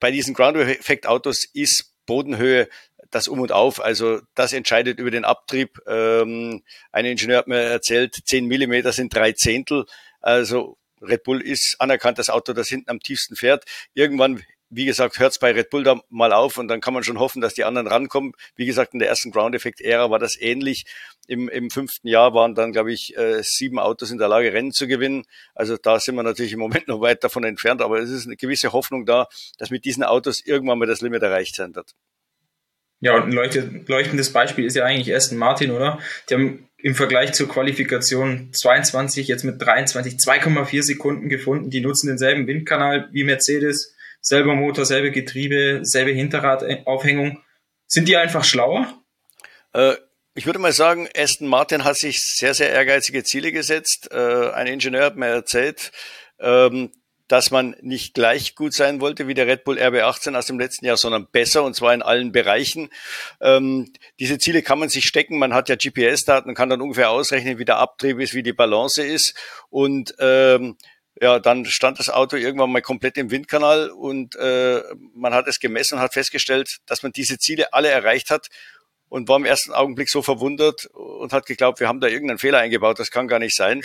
bei 0.00 0.10
diesen 0.10 0.34
Ground-Effekt-Autos 0.34 1.44
ist 1.54 1.92
Bodenhöhe 2.06 2.68
das 3.16 3.28
Um 3.28 3.40
und 3.40 3.52
Auf. 3.52 3.82
Also 3.82 4.20
das 4.34 4.52
entscheidet 4.52 4.98
über 4.98 5.10
den 5.10 5.24
Abtrieb. 5.24 5.80
Ähm, 5.86 6.62
ein 6.92 7.06
Ingenieur 7.06 7.38
hat 7.38 7.48
mir 7.48 7.60
erzählt, 7.60 8.14
10 8.24 8.46
Millimeter 8.46 8.92
sind 8.92 9.14
drei 9.14 9.32
Zehntel. 9.32 9.86
Also 10.20 10.76
Red 11.00 11.24
Bull 11.24 11.40
ist 11.40 11.76
anerkannt 11.78 12.18
das 12.18 12.30
Auto, 12.30 12.52
das 12.52 12.68
hinten 12.68 12.90
am 12.90 13.00
tiefsten 13.00 13.36
fährt. 13.36 13.64
Irgendwann 13.94 14.42
wie 14.68 14.84
gesagt, 14.84 15.18
hört's 15.18 15.38
bei 15.38 15.52
Red 15.52 15.70
Bull 15.70 15.84
da 15.84 16.00
mal 16.08 16.32
auf 16.32 16.58
und 16.58 16.68
dann 16.68 16.80
kann 16.80 16.92
man 16.92 17.04
schon 17.04 17.20
hoffen, 17.20 17.40
dass 17.40 17.54
die 17.54 17.64
anderen 17.64 17.86
rankommen. 17.86 18.32
Wie 18.56 18.66
gesagt, 18.66 18.94
in 18.94 18.98
der 18.98 19.08
ersten 19.08 19.30
Ground-Effekt-Ära 19.30 20.10
war 20.10 20.18
das 20.18 20.36
ähnlich. 20.40 20.86
Im, 21.28 21.48
Im 21.48 21.70
fünften 21.70 22.08
Jahr 22.08 22.34
waren 22.34 22.54
dann, 22.54 22.72
glaube 22.72 22.92
ich, 22.92 23.16
äh, 23.16 23.42
sieben 23.42 23.78
Autos 23.78 24.10
in 24.10 24.18
der 24.18 24.28
Lage, 24.28 24.52
Rennen 24.52 24.72
zu 24.72 24.88
gewinnen. 24.88 25.24
Also 25.54 25.76
da 25.76 26.00
sind 26.00 26.16
wir 26.16 26.22
natürlich 26.24 26.52
im 26.52 26.58
Moment 26.58 26.88
noch 26.88 27.00
weit 27.00 27.22
davon 27.22 27.44
entfernt, 27.44 27.80
aber 27.80 28.00
es 28.00 28.10
ist 28.10 28.26
eine 28.26 28.36
gewisse 28.36 28.72
Hoffnung 28.72 29.06
da, 29.06 29.28
dass 29.58 29.70
mit 29.70 29.84
diesen 29.84 30.02
Autos 30.02 30.44
irgendwann 30.44 30.78
mal 30.78 30.86
das 30.86 31.00
Limit 31.00 31.22
erreicht 31.22 31.54
sein 31.54 31.74
wird. 31.76 31.94
Ja, 33.00 33.14
und 33.16 33.24
ein 33.24 33.84
leuchtendes 33.86 34.32
Beispiel 34.32 34.64
ist 34.64 34.76
ja 34.76 34.84
eigentlich 34.84 35.14
Aston 35.14 35.38
Martin, 35.38 35.70
oder? 35.70 35.98
Die 36.28 36.34
haben 36.34 36.68
im 36.78 36.94
Vergleich 36.94 37.32
zur 37.32 37.48
Qualifikation 37.48 38.52
22 38.52 39.28
jetzt 39.28 39.44
mit 39.44 39.60
23 39.60 40.14
2,4 40.14 40.82
Sekunden 40.82 41.28
gefunden. 41.28 41.70
Die 41.70 41.80
nutzen 41.80 42.06
denselben 42.06 42.46
Windkanal 42.46 43.08
wie 43.12 43.24
Mercedes, 43.24 43.94
selber 44.20 44.54
Motor, 44.54 44.84
selbe 44.84 45.10
Getriebe, 45.10 45.80
selbe 45.82 46.12
Hinterradaufhängung. 46.12 47.42
Sind 47.86 48.08
die 48.08 48.16
einfach 48.16 48.44
schlauer? 48.44 49.02
Äh, 49.72 49.94
ich 50.34 50.46
würde 50.46 50.58
mal 50.58 50.72
sagen, 50.72 51.08
Aston 51.16 51.48
Martin 51.48 51.84
hat 51.84 51.96
sich 51.96 52.22
sehr, 52.22 52.54
sehr 52.54 52.70
ehrgeizige 52.70 53.24
Ziele 53.24 53.52
gesetzt. 53.52 54.08
Äh, 54.10 54.50
ein 54.50 54.66
Ingenieur 54.66 55.06
hat 55.06 55.16
mir 55.16 55.28
erzählt, 55.28 55.92
ähm, 56.38 56.92
dass 57.28 57.50
man 57.50 57.76
nicht 57.80 58.14
gleich 58.14 58.54
gut 58.54 58.72
sein 58.72 59.00
wollte 59.00 59.26
wie 59.28 59.34
der 59.34 59.46
Red 59.46 59.64
Bull 59.64 59.78
RB18 59.78 60.36
aus 60.36 60.46
dem 60.46 60.58
letzten 60.58 60.86
Jahr, 60.86 60.96
sondern 60.96 61.26
besser 61.30 61.64
und 61.64 61.74
zwar 61.74 61.92
in 61.94 62.02
allen 62.02 62.32
Bereichen. 62.32 62.88
Ähm, 63.40 63.92
diese 64.18 64.38
Ziele 64.38 64.62
kann 64.62 64.78
man 64.78 64.88
sich 64.88 65.06
stecken. 65.06 65.38
Man 65.38 65.54
hat 65.54 65.68
ja 65.68 65.76
GPS-Daten, 65.76 66.54
kann 66.54 66.68
dann 66.68 66.80
ungefähr 66.80 67.10
ausrechnen, 67.10 67.58
wie 67.58 67.64
der 67.64 67.78
Abtrieb 67.78 68.20
ist, 68.20 68.34
wie 68.34 68.42
die 68.42 68.52
Balance 68.52 69.02
ist 69.02 69.34
und 69.70 70.14
ähm, 70.18 70.76
ja, 71.20 71.38
dann 71.38 71.64
stand 71.64 71.98
das 71.98 72.10
Auto 72.10 72.36
irgendwann 72.36 72.70
mal 72.70 72.82
komplett 72.82 73.16
im 73.16 73.30
Windkanal 73.30 73.90
und 73.90 74.36
äh, 74.36 74.82
man 75.14 75.32
hat 75.32 75.48
es 75.48 75.60
gemessen 75.60 75.94
und 75.94 76.00
hat 76.00 76.12
festgestellt, 76.12 76.78
dass 76.86 77.02
man 77.02 77.12
diese 77.12 77.38
Ziele 77.38 77.72
alle 77.72 77.88
erreicht 77.88 78.30
hat 78.30 78.48
und 79.08 79.28
war 79.28 79.36
im 79.36 79.46
ersten 79.46 79.72
Augenblick 79.72 80.10
so 80.10 80.20
verwundert 80.20 80.86
und 80.86 81.32
hat 81.32 81.46
geglaubt, 81.46 81.80
wir 81.80 81.88
haben 81.88 82.00
da 82.00 82.08
irgendeinen 82.08 82.38
Fehler 82.38 82.58
eingebaut, 82.58 82.98
das 82.98 83.10
kann 83.10 83.28
gar 83.28 83.38
nicht 83.38 83.56
sein. 83.56 83.82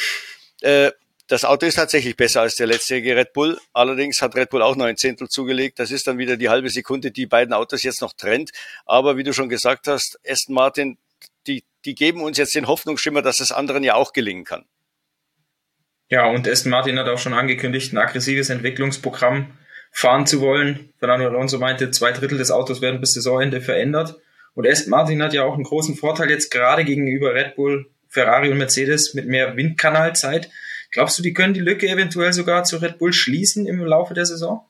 Äh, 0.62 0.92
das 1.32 1.46
Auto 1.46 1.66
ist 1.66 1.76
tatsächlich 1.76 2.18
besser 2.18 2.42
als 2.42 2.56
der 2.56 2.68
letztjährige 2.68 3.16
Red 3.16 3.32
Bull. 3.32 3.58
Allerdings 3.72 4.22
hat 4.22 4.36
Red 4.36 4.50
Bull 4.50 4.62
auch 4.62 4.76
neun 4.76 4.98
Zehntel 4.98 5.30
zugelegt. 5.30 5.80
Das 5.80 5.90
ist 5.90 6.06
dann 6.06 6.18
wieder 6.18 6.36
die 6.36 6.50
halbe 6.50 6.70
Sekunde, 6.70 7.10
die 7.10 7.26
beiden 7.26 7.54
Autos 7.54 7.84
jetzt 7.84 8.02
noch 8.02 8.12
trennt. 8.12 8.52
Aber 8.86 9.16
wie 9.16 9.24
du 9.24 9.32
schon 9.32 9.48
gesagt 9.48 9.88
hast, 9.88 10.20
Aston 10.28 10.54
Martin, 10.54 10.98
die, 11.48 11.64
die 11.86 11.96
geben 11.96 12.22
uns 12.22 12.38
jetzt 12.38 12.54
den 12.54 12.68
Hoffnungsschimmer, 12.68 13.22
dass 13.22 13.40
es 13.40 13.54
anderen 13.54 13.82
ja 13.82 13.96
auch 13.96 14.12
gelingen 14.12 14.44
kann. 14.44 14.66
Ja, 16.10 16.26
und 16.26 16.50
Aston 16.50 16.70
Martin 16.70 17.00
hat 17.00 17.08
auch 17.08 17.18
schon 17.18 17.34
angekündigt, 17.34 17.94
ein 17.94 17.98
aggressives 17.98 18.50
Entwicklungsprogramm 18.50 19.58
fahren 19.94 20.28
zu 20.28 20.42
wollen. 20.42 20.92
Fernando 21.00 21.28
Alonso 21.28 21.60
meinte, 21.60 21.92
zwei 21.92 22.12
Drittel 22.12 22.40
des 22.40 22.52
Autos 22.52 22.82
werden 22.82 23.00
bis 23.00 23.14
Saisonende 23.14 23.62
verändert. 23.62 24.18
Und 24.54 24.68
Aston 24.68 24.92
Martin 24.92 25.24
hat 25.24 25.32
ja 25.32 25.46
auch 25.46 25.54
einen 25.54 25.64
großen 25.64 25.96
Vorteil 25.96 26.30
jetzt 26.30 26.52
gerade 26.52 26.84
gegenüber 26.84 27.34
Red 27.34 27.56
Bull, 27.56 27.90
Ferrari 28.10 28.52
und 28.52 28.58
Mercedes 28.58 29.14
mit 29.14 29.28
mehr 29.28 29.56
Windkanalzeit. 29.56 30.50
Glaubst 30.92 31.18
du, 31.18 31.24
die 31.24 31.34
können 31.34 31.54
die 31.54 31.62
Lücke 31.62 31.88
eventuell 31.88 32.34
sogar 32.34 32.64
zu 32.64 32.78
Red 32.78 33.00
Bull 33.00 33.14
schließen 33.14 33.66
im 33.66 33.80
Laufe 33.84 34.14
der 34.14 34.26
Saison? 34.26 34.68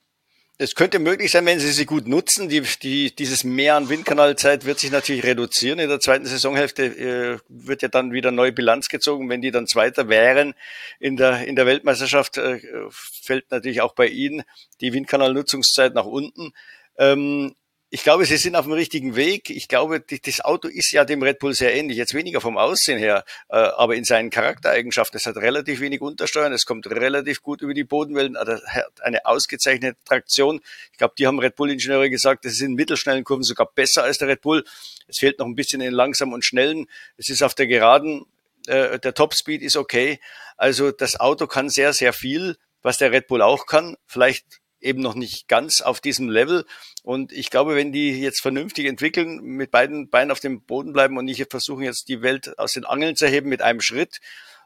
Es 0.64 0.76
könnte 0.76 1.00
möglich 1.00 1.32
sein, 1.32 1.48
wenn 1.48 1.60
sie 1.60 1.72
sie 1.72 1.88
gut 1.88 2.08
nutzen. 2.08 2.48
Die, 2.48 2.62
die, 2.84 3.16
dieses 3.16 3.44
Mehr 3.44 3.76
an 3.78 3.90
Windkanalzeit 3.90 4.64
wird 4.64 4.80
sich 4.80 4.92
natürlich 4.92 5.24
reduzieren. 5.24 5.80
In 5.80 5.90
der 5.90 6.00
zweiten 6.00 6.28
Saisonhälfte 6.28 6.84
äh, 6.86 7.40
wird 7.50 7.82
ja 7.82 7.88
dann 7.88 8.14
wieder 8.14 8.30
neue 8.30 8.52
Bilanz 8.52 8.88
gezogen. 8.88 9.28
Wenn 9.28 9.42
die 9.42 9.50
dann 9.50 9.66
Zweiter 9.66 10.08
wären 10.08 10.54
in 11.00 11.18
der, 11.18 11.48
in 11.48 11.56
der 11.56 11.66
Weltmeisterschaft, 11.66 12.38
äh, 12.38 12.60
fällt 12.92 13.50
natürlich 13.50 13.82
auch 13.82 13.96
bei 13.96 14.06
ihnen 14.06 14.44
die 14.82 14.94
Windkanalnutzungszeit 14.94 15.96
nach 15.96 16.06
unten. 16.06 16.54
Ähm, 17.00 17.56
ich 17.94 18.04
glaube, 18.04 18.26
sie 18.26 18.38
sind 18.38 18.56
auf 18.56 18.64
dem 18.64 18.72
richtigen 18.72 19.18
Weg. 19.18 19.50
Ich 19.50 19.68
glaube, 19.68 20.00
das 20.00 20.40
Auto 20.40 20.70
ist 20.70 20.94
ja 20.94 21.04
dem 21.04 21.22
Red 21.22 21.40
Bull 21.40 21.54
sehr 21.54 21.76
ähnlich. 21.76 21.98
Jetzt 21.98 22.14
weniger 22.14 22.40
vom 22.40 22.58
Aussehen 22.58 22.98
her, 22.98 23.26
äh, 23.50 23.58
aber 23.58 23.96
in 23.96 24.06
seinen 24.06 24.30
Charaktereigenschaften. 24.30 25.18
Es 25.18 25.26
hat 25.26 25.36
relativ 25.36 25.82
wenig 25.82 26.00
Untersteuern, 26.00 26.54
es 26.54 26.66
kommt 26.66 26.90
relativ 26.90 27.42
gut 27.42 27.62
über 27.62 27.74
die 27.74 27.84
Bodenwellen, 27.84 28.38
hat 28.38 29.02
eine 29.02 29.26
ausgezeichnete 29.26 29.98
Traktion. 30.06 30.62
Ich 30.94 31.00
glaube, 31.00 31.16
die 31.18 31.28
haben 31.28 31.38
Red 31.38 31.58
Bull-Ingenieure 31.58 32.10
gesagt, 32.10 32.46
das 32.46 32.54
ist 32.54 32.62
in 32.62 32.76
mittelschnellen 32.76 33.26
Kurven 33.26 33.44
sogar 33.44 33.70
besser 33.76 34.04
als 34.04 34.20
der 34.20 34.30
Red 34.30 34.40
Bull. 34.40 34.64
Es 35.08 35.18
fehlt 35.18 35.40
noch 35.40 35.46
ein 35.46 35.56
bisschen 35.56 35.82
in 35.82 35.88
den 35.88 35.94
langsamen 35.94 36.34
und 36.34 36.46
schnellen. 36.46 36.88
Es 37.18 37.28
ist 37.28 37.44
auf 37.44 37.56
der 37.56 37.68
Geraden, 37.68 38.26
äh, 38.68 39.00
der 39.00 39.14
Topspeed 39.14 39.62
ist 39.62 39.76
okay. 39.76 40.22
Also 40.56 40.92
das 40.92 41.20
Auto 41.20 41.46
kann 41.46 41.68
sehr, 41.68 41.92
sehr 41.92 42.14
viel, 42.14 42.56
was 42.84 43.00
der 43.00 43.12
Red 43.12 43.28
Bull 43.28 43.42
auch 43.42 43.66
kann. 43.66 43.98
Vielleicht 44.08 44.61
eben 44.82 45.02
noch 45.02 45.16
nicht 45.16 45.48
ganz 45.48 45.82
auf 45.82 46.02
diesem 46.02 46.30
Level. 46.30 46.66
Und 47.04 47.32
ich 47.32 47.50
glaube, 47.50 47.76
wenn 47.76 47.92
die 47.92 48.20
jetzt 48.20 48.42
vernünftig 48.42 48.86
entwickeln, 48.86 49.42
mit 49.42 49.72
beiden 49.72 50.10
Beinen 50.10 50.32
auf 50.32 50.40
dem 50.40 50.62
Boden 50.64 50.94
bleiben 50.94 51.18
und 51.18 51.26
nicht 51.26 51.46
versuchen 51.50 51.84
jetzt 51.84 52.10
die 52.10 52.22
Welt 52.22 52.58
aus 52.60 52.74
den 52.74 52.86
Angeln 52.86 53.16
zu 53.16 53.28
heben 53.28 53.50
mit 53.50 53.62
einem 53.62 53.82
Schritt, 53.82 54.20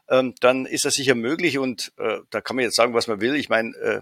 ähm, 0.08 0.34
dann 0.40 0.66
ist 0.66 0.84
das 0.84 0.94
sicher 0.94 1.14
möglich. 1.14 1.58
Und 1.58 1.92
äh, 1.98 2.18
da 2.30 2.40
kann 2.40 2.56
man 2.56 2.64
jetzt 2.64 2.76
sagen, 2.76 2.94
was 2.94 3.06
man 3.06 3.20
will. 3.20 3.36
Ich 3.36 3.48
meine, 3.48 3.76
äh, 3.76 4.00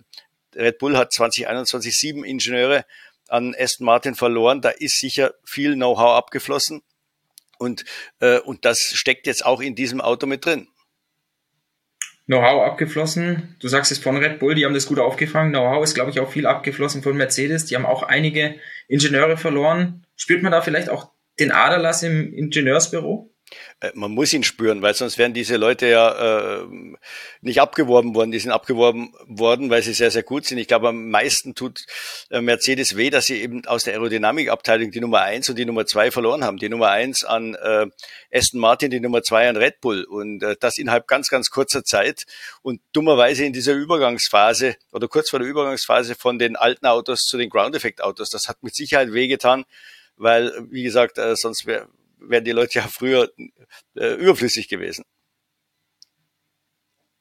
Red 0.56 0.78
Bull 0.78 0.96
hat 0.96 1.12
2021 1.12 1.96
sieben 1.96 2.24
Ingenieure 2.24 2.84
an 3.28 3.54
Aston 3.58 3.86
Martin 3.86 4.14
verloren. 4.14 4.60
Da 4.60 4.70
ist 4.70 4.98
sicher 4.98 5.34
viel 5.44 5.74
Know-how 5.74 6.16
abgeflossen. 6.16 6.82
Und, 7.58 7.84
äh, 8.20 8.38
und 8.38 8.64
das 8.64 8.78
steckt 8.78 9.26
jetzt 9.26 9.44
auch 9.44 9.60
in 9.60 9.74
diesem 9.74 10.00
Auto 10.00 10.26
mit 10.26 10.44
drin. 10.44 10.68
Know-how 12.26 12.62
abgeflossen. 12.62 13.56
Du 13.60 13.68
sagst 13.68 13.92
es 13.92 13.98
von 13.98 14.16
Red 14.16 14.38
Bull, 14.38 14.54
die 14.54 14.64
haben 14.64 14.72
das 14.72 14.86
gut 14.86 14.98
aufgefangen. 14.98 15.52
Know-how 15.52 15.84
ist, 15.84 15.94
glaube 15.94 16.10
ich, 16.10 16.20
auch 16.20 16.30
viel 16.30 16.46
abgeflossen 16.46 17.02
von 17.02 17.16
Mercedes. 17.16 17.66
Die 17.66 17.76
haben 17.76 17.84
auch 17.84 18.02
einige 18.02 18.56
Ingenieure 18.88 19.36
verloren. 19.36 20.06
Spürt 20.16 20.42
man 20.42 20.52
da 20.52 20.62
vielleicht 20.62 20.88
auch 20.88 21.12
den 21.38 21.52
Aderlass 21.52 22.02
im 22.02 22.32
Ingenieursbüro? 22.32 23.33
Äh, 23.80 23.90
man 23.94 24.12
muss 24.12 24.32
ihn 24.32 24.42
spüren, 24.42 24.82
weil 24.82 24.94
sonst 24.94 25.18
wären 25.18 25.34
diese 25.34 25.56
Leute 25.56 25.86
ja 25.86 26.62
äh, 26.62 26.66
nicht 27.40 27.60
abgeworben 27.60 28.14
worden. 28.14 28.30
Die 28.30 28.38
sind 28.38 28.50
abgeworben 28.50 29.14
worden, 29.26 29.70
weil 29.70 29.82
sie 29.82 29.92
sehr, 29.92 30.10
sehr 30.10 30.22
gut 30.22 30.46
sind. 30.46 30.58
Ich 30.58 30.68
glaube, 30.68 30.88
am 30.88 31.10
meisten 31.10 31.54
tut 31.54 31.84
äh, 32.30 32.40
Mercedes 32.40 32.96
weh, 32.96 33.10
dass 33.10 33.26
sie 33.26 33.40
eben 33.40 33.66
aus 33.66 33.84
der 33.84 33.94
Aerodynamikabteilung 33.94 34.90
die 34.90 35.00
Nummer 35.00 35.22
eins 35.22 35.48
und 35.48 35.56
die 35.56 35.64
Nummer 35.64 35.86
zwei 35.86 36.10
verloren 36.10 36.44
haben. 36.44 36.58
Die 36.58 36.68
Nummer 36.68 36.90
eins 36.90 37.24
an 37.24 37.54
äh, 37.54 37.86
Aston 38.32 38.60
Martin, 38.60 38.90
die 38.90 39.00
Nummer 39.00 39.22
zwei 39.22 39.48
an 39.48 39.56
Red 39.56 39.80
Bull. 39.80 40.04
Und 40.04 40.42
äh, 40.42 40.56
das 40.58 40.78
innerhalb 40.78 41.06
ganz, 41.06 41.28
ganz 41.28 41.50
kurzer 41.50 41.84
Zeit. 41.84 42.24
Und 42.62 42.80
dummerweise 42.92 43.44
in 43.44 43.52
dieser 43.52 43.74
Übergangsphase 43.74 44.76
oder 44.92 45.08
kurz 45.08 45.30
vor 45.30 45.38
der 45.38 45.48
Übergangsphase 45.48 46.14
von 46.14 46.38
den 46.38 46.56
alten 46.56 46.86
Autos 46.86 47.20
zu 47.20 47.36
den 47.36 47.50
Ground-Effekt-Autos. 47.50 48.30
Das 48.30 48.48
hat 48.48 48.62
mit 48.62 48.74
Sicherheit 48.74 49.12
wehgetan, 49.12 49.64
weil, 50.16 50.52
wie 50.70 50.82
gesagt, 50.82 51.18
äh, 51.18 51.36
sonst 51.36 51.66
wäre 51.66 51.88
wären 52.28 52.44
die 52.44 52.52
Leute 52.52 52.78
ja 52.78 52.88
früher 52.88 53.30
äh, 53.96 54.14
überflüssig 54.14 54.68
gewesen. 54.68 55.04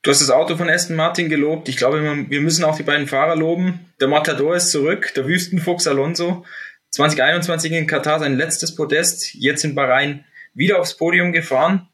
Du 0.04 0.12
hast 0.12 0.22
das 0.22 0.32
Auto 0.32 0.58
von 0.58 0.70
Aston 0.70 0.98
Martin 0.98 1.30
gelobt. 1.30 1.70
Ich 1.70 1.78
glaube, 1.78 2.02
wir 2.30 2.42
müssen 2.42 2.66
auch 2.66 2.76
die 2.76 2.84
beiden 2.84 3.08
Fahrer 3.08 3.38
loben. 3.38 3.94
Der 4.02 4.10
Matador 4.10 4.54
ist 4.54 4.70
zurück, 4.70 5.14
der 5.16 5.26
Wüstenfuchs 5.26 5.88
Alonso. 5.88 6.46
2021 6.90 7.72
in 7.72 7.88
Katar 7.88 8.20
sein 8.20 8.38
letztes 8.38 8.76
Podest, 8.76 9.34
jetzt 9.34 9.64
in 9.64 9.76
Bahrain 9.76 10.26
wieder 10.54 10.80
aufs 10.80 10.98
Podium 10.98 11.32
gefahren. 11.32 11.88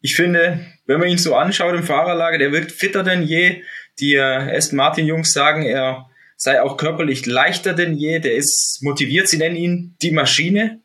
Ich 0.00 0.16
finde, 0.16 0.66
wenn 0.86 0.98
man 0.98 1.08
ihn 1.08 1.18
so 1.18 1.36
anschaut 1.36 1.74
im 1.74 1.84
Fahrerlager, 1.84 2.38
der 2.38 2.52
wirkt 2.52 2.72
fitter 2.72 3.04
denn 3.04 3.22
je. 3.22 3.62
Die 4.00 4.14
äh, 4.14 4.56
Aston 4.56 4.76
Martin 4.76 5.06
Jungs 5.06 5.32
sagen, 5.32 5.62
er 5.62 6.10
sei 6.36 6.60
auch 6.60 6.76
körperlich 6.76 7.26
leichter 7.26 7.74
denn 7.74 7.94
je. 7.94 8.18
Der 8.18 8.34
ist 8.34 8.80
motiviert, 8.82 9.28
sie 9.28 9.38
nennen 9.38 9.56
ihn 9.56 9.96
die 10.02 10.10
Maschine. 10.10 10.80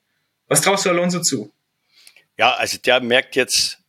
Was 0.48 0.62
traust 0.62 0.86
du 0.86 0.90
Alonso 0.90 1.22
zu? 1.22 1.52
Ja, 2.38 2.54
also 2.56 2.78
der 2.78 3.00
merkt 3.00 3.36
jetzt, 3.36 3.80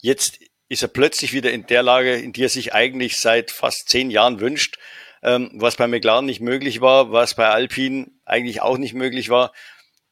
jetzt 0.00 0.38
ist 0.68 0.82
er 0.82 0.88
plötzlich 0.88 1.32
wieder 1.32 1.52
in 1.52 1.66
der 1.66 1.82
Lage, 1.82 2.14
in 2.14 2.32
die 2.32 2.44
er 2.44 2.48
sich 2.48 2.74
eigentlich 2.74 3.16
seit 3.16 3.50
fast 3.50 3.88
zehn 3.88 4.10
Jahren 4.10 4.40
wünscht, 4.40 4.78
ähm, 5.22 5.50
was 5.54 5.76
bei 5.76 5.86
McLaren 5.86 6.26
nicht 6.26 6.40
möglich 6.40 6.80
war, 6.80 7.12
was 7.12 7.34
bei 7.34 7.48
Alpine 7.48 8.08
eigentlich 8.24 8.62
auch 8.62 8.78
nicht 8.78 8.94
möglich 8.94 9.28
war. 9.28 9.52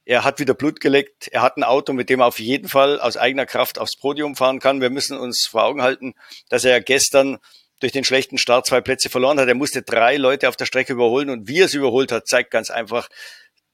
Er 0.04 0.22
hat 0.24 0.38
wieder 0.38 0.54
Blut 0.54 0.80
geleckt. 0.80 1.28
Er 1.28 1.40
hat 1.40 1.56
ein 1.56 1.64
Auto, 1.64 1.94
mit 1.94 2.10
dem 2.10 2.20
er 2.20 2.26
auf 2.26 2.38
jeden 2.38 2.68
Fall 2.68 3.00
aus 3.00 3.16
eigener 3.16 3.46
Kraft 3.46 3.78
aufs 3.78 3.96
Podium 3.96 4.36
fahren 4.36 4.60
kann. 4.60 4.82
Wir 4.82 4.90
müssen 4.90 5.16
uns 5.16 5.46
vor 5.50 5.64
Augen 5.64 5.80
halten, 5.80 6.14
dass 6.50 6.64
er 6.64 6.80
gestern 6.82 7.38
durch 7.80 7.92
den 7.92 8.04
schlechten 8.04 8.38
Start 8.38 8.66
zwei 8.66 8.80
Plätze 8.80 9.08
verloren 9.08 9.40
hat. 9.40 9.48
Er 9.48 9.54
musste 9.54 9.82
drei 9.82 10.16
Leute 10.16 10.48
auf 10.48 10.56
der 10.56 10.66
Strecke 10.66 10.92
überholen 10.92 11.30
und 11.30 11.48
wie 11.48 11.60
er 11.60 11.66
es 11.66 11.74
überholt 11.74 12.12
hat, 12.12 12.26
zeigt 12.26 12.50
ganz 12.50 12.70
einfach, 12.70 13.08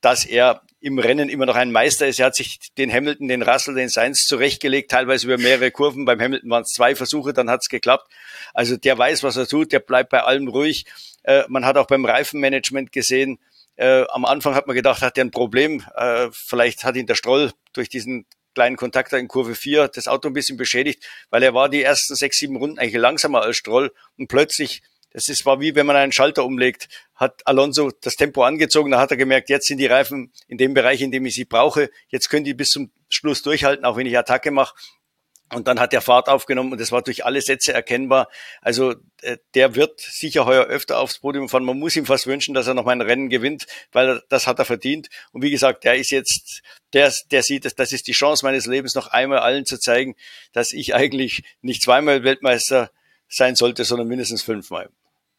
dass 0.00 0.24
er 0.24 0.62
im 0.80 0.98
Rennen 0.98 1.28
immer 1.28 1.46
noch 1.46 1.56
ein 1.56 1.72
Meister 1.72 2.06
ist. 2.06 2.18
Er 2.18 2.26
hat 2.26 2.34
sich 2.34 2.58
den 2.78 2.92
Hamilton, 2.92 3.28
den 3.28 3.42
Russell, 3.42 3.74
den 3.74 3.90
Sainz 3.90 4.24
zurechtgelegt, 4.24 4.90
teilweise 4.90 5.26
über 5.26 5.36
mehrere 5.36 5.70
Kurven. 5.70 6.06
Beim 6.06 6.20
Hamilton 6.20 6.50
waren 6.50 6.62
es 6.62 6.70
zwei 6.70 6.94
Versuche, 6.94 7.32
dann 7.32 7.50
hat 7.50 7.60
es 7.62 7.68
geklappt. 7.68 8.10
Also 8.54 8.76
der 8.76 8.96
weiß, 8.96 9.22
was 9.22 9.36
er 9.36 9.46
tut, 9.46 9.72
der 9.72 9.80
bleibt 9.80 10.10
bei 10.10 10.22
allem 10.22 10.48
ruhig. 10.48 10.86
Äh, 11.22 11.44
man 11.48 11.66
hat 11.66 11.76
auch 11.76 11.86
beim 11.86 12.04
Reifenmanagement 12.04 12.92
gesehen, 12.92 13.38
äh, 13.80 14.04
am 14.10 14.26
Anfang 14.26 14.54
hat 14.54 14.66
man 14.66 14.76
gedacht, 14.76 15.00
hat 15.00 15.16
er 15.16 15.24
ein 15.24 15.30
Problem. 15.30 15.82
Äh, 15.96 16.28
vielleicht 16.32 16.84
hat 16.84 16.96
ihn 16.96 17.06
der 17.06 17.14
Stroll 17.14 17.52
durch 17.72 17.88
diesen 17.88 18.26
kleinen 18.54 18.76
Kontakt 18.76 19.12
in 19.14 19.26
Kurve 19.26 19.54
4 19.54 19.88
das 19.88 20.06
Auto 20.06 20.28
ein 20.28 20.34
bisschen 20.34 20.58
beschädigt, 20.58 21.08
weil 21.30 21.42
er 21.42 21.54
war 21.54 21.70
die 21.70 21.82
ersten 21.82 22.14
sechs, 22.14 22.38
sieben 22.38 22.56
Runden 22.56 22.78
eigentlich 22.78 23.00
langsamer 23.00 23.40
als 23.42 23.56
Stroll 23.56 23.90
und 24.18 24.28
plötzlich 24.28 24.82
das 25.12 25.28
ist, 25.28 25.44
war 25.44 25.60
wie 25.60 25.74
wenn 25.74 25.86
man 25.86 25.96
einen 25.96 26.12
Schalter 26.12 26.44
umlegt. 26.44 26.88
Hat 27.14 27.46
Alonso 27.46 27.90
das 27.90 28.16
Tempo 28.16 28.44
angezogen, 28.44 28.90
da 28.90 29.00
hat 29.00 29.10
er 29.10 29.16
gemerkt, 29.16 29.50
jetzt 29.50 29.66
sind 29.66 29.78
die 29.78 29.86
Reifen 29.86 30.32
in 30.48 30.58
dem 30.58 30.74
Bereich, 30.74 31.00
in 31.02 31.10
dem 31.10 31.26
ich 31.26 31.34
sie 31.34 31.44
brauche. 31.44 31.90
Jetzt 32.08 32.30
können 32.30 32.44
die 32.44 32.54
bis 32.54 32.68
zum 32.70 32.90
Schluss 33.08 33.42
durchhalten, 33.42 33.84
auch 33.84 33.96
wenn 33.96 34.06
ich 34.06 34.16
Attacke 34.16 34.50
mache. 34.50 34.74
Und 35.52 35.66
dann 35.66 35.80
hat 35.80 35.92
er 35.92 36.00
Fahrt 36.00 36.28
aufgenommen 36.28 36.70
und 36.70 36.80
das 36.80 36.92
war 36.92 37.02
durch 37.02 37.24
alle 37.24 37.42
Sätze 37.42 37.72
erkennbar. 37.72 38.28
Also 38.62 38.94
äh, 39.22 39.36
der 39.54 39.74
wird 39.74 40.00
sicher 40.00 40.46
heuer 40.46 40.66
öfter 40.66 41.00
aufs 41.00 41.18
Podium 41.18 41.48
fahren. 41.48 41.64
Man 41.64 41.78
muss 41.78 41.96
ihm 41.96 42.06
fast 42.06 42.28
wünschen, 42.28 42.54
dass 42.54 42.68
er 42.68 42.74
noch 42.74 42.84
mal 42.84 42.92
ein 42.92 43.00
Rennen 43.00 43.30
gewinnt, 43.30 43.66
weil 43.90 44.22
das 44.28 44.46
hat 44.46 44.60
er 44.60 44.64
verdient. 44.64 45.08
Und 45.32 45.42
wie 45.42 45.50
gesagt, 45.50 45.82
der 45.82 45.96
ist 45.96 46.12
jetzt, 46.12 46.62
der, 46.92 47.12
der 47.32 47.42
sieht, 47.42 47.64
das 47.76 47.92
ist 47.92 48.06
die 48.06 48.12
Chance 48.12 48.44
meines 48.44 48.66
Lebens, 48.66 48.94
noch 48.94 49.08
einmal 49.08 49.40
allen 49.40 49.66
zu 49.66 49.76
zeigen, 49.76 50.14
dass 50.52 50.72
ich 50.72 50.94
eigentlich 50.94 51.42
nicht 51.62 51.82
zweimal 51.82 52.22
Weltmeister 52.22 52.92
sein 53.28 53.56
sollte, 53.56 53.84
sondern 53.84 54.06
mindestens 54.06 54.42
fünfmal. 54.42 54.88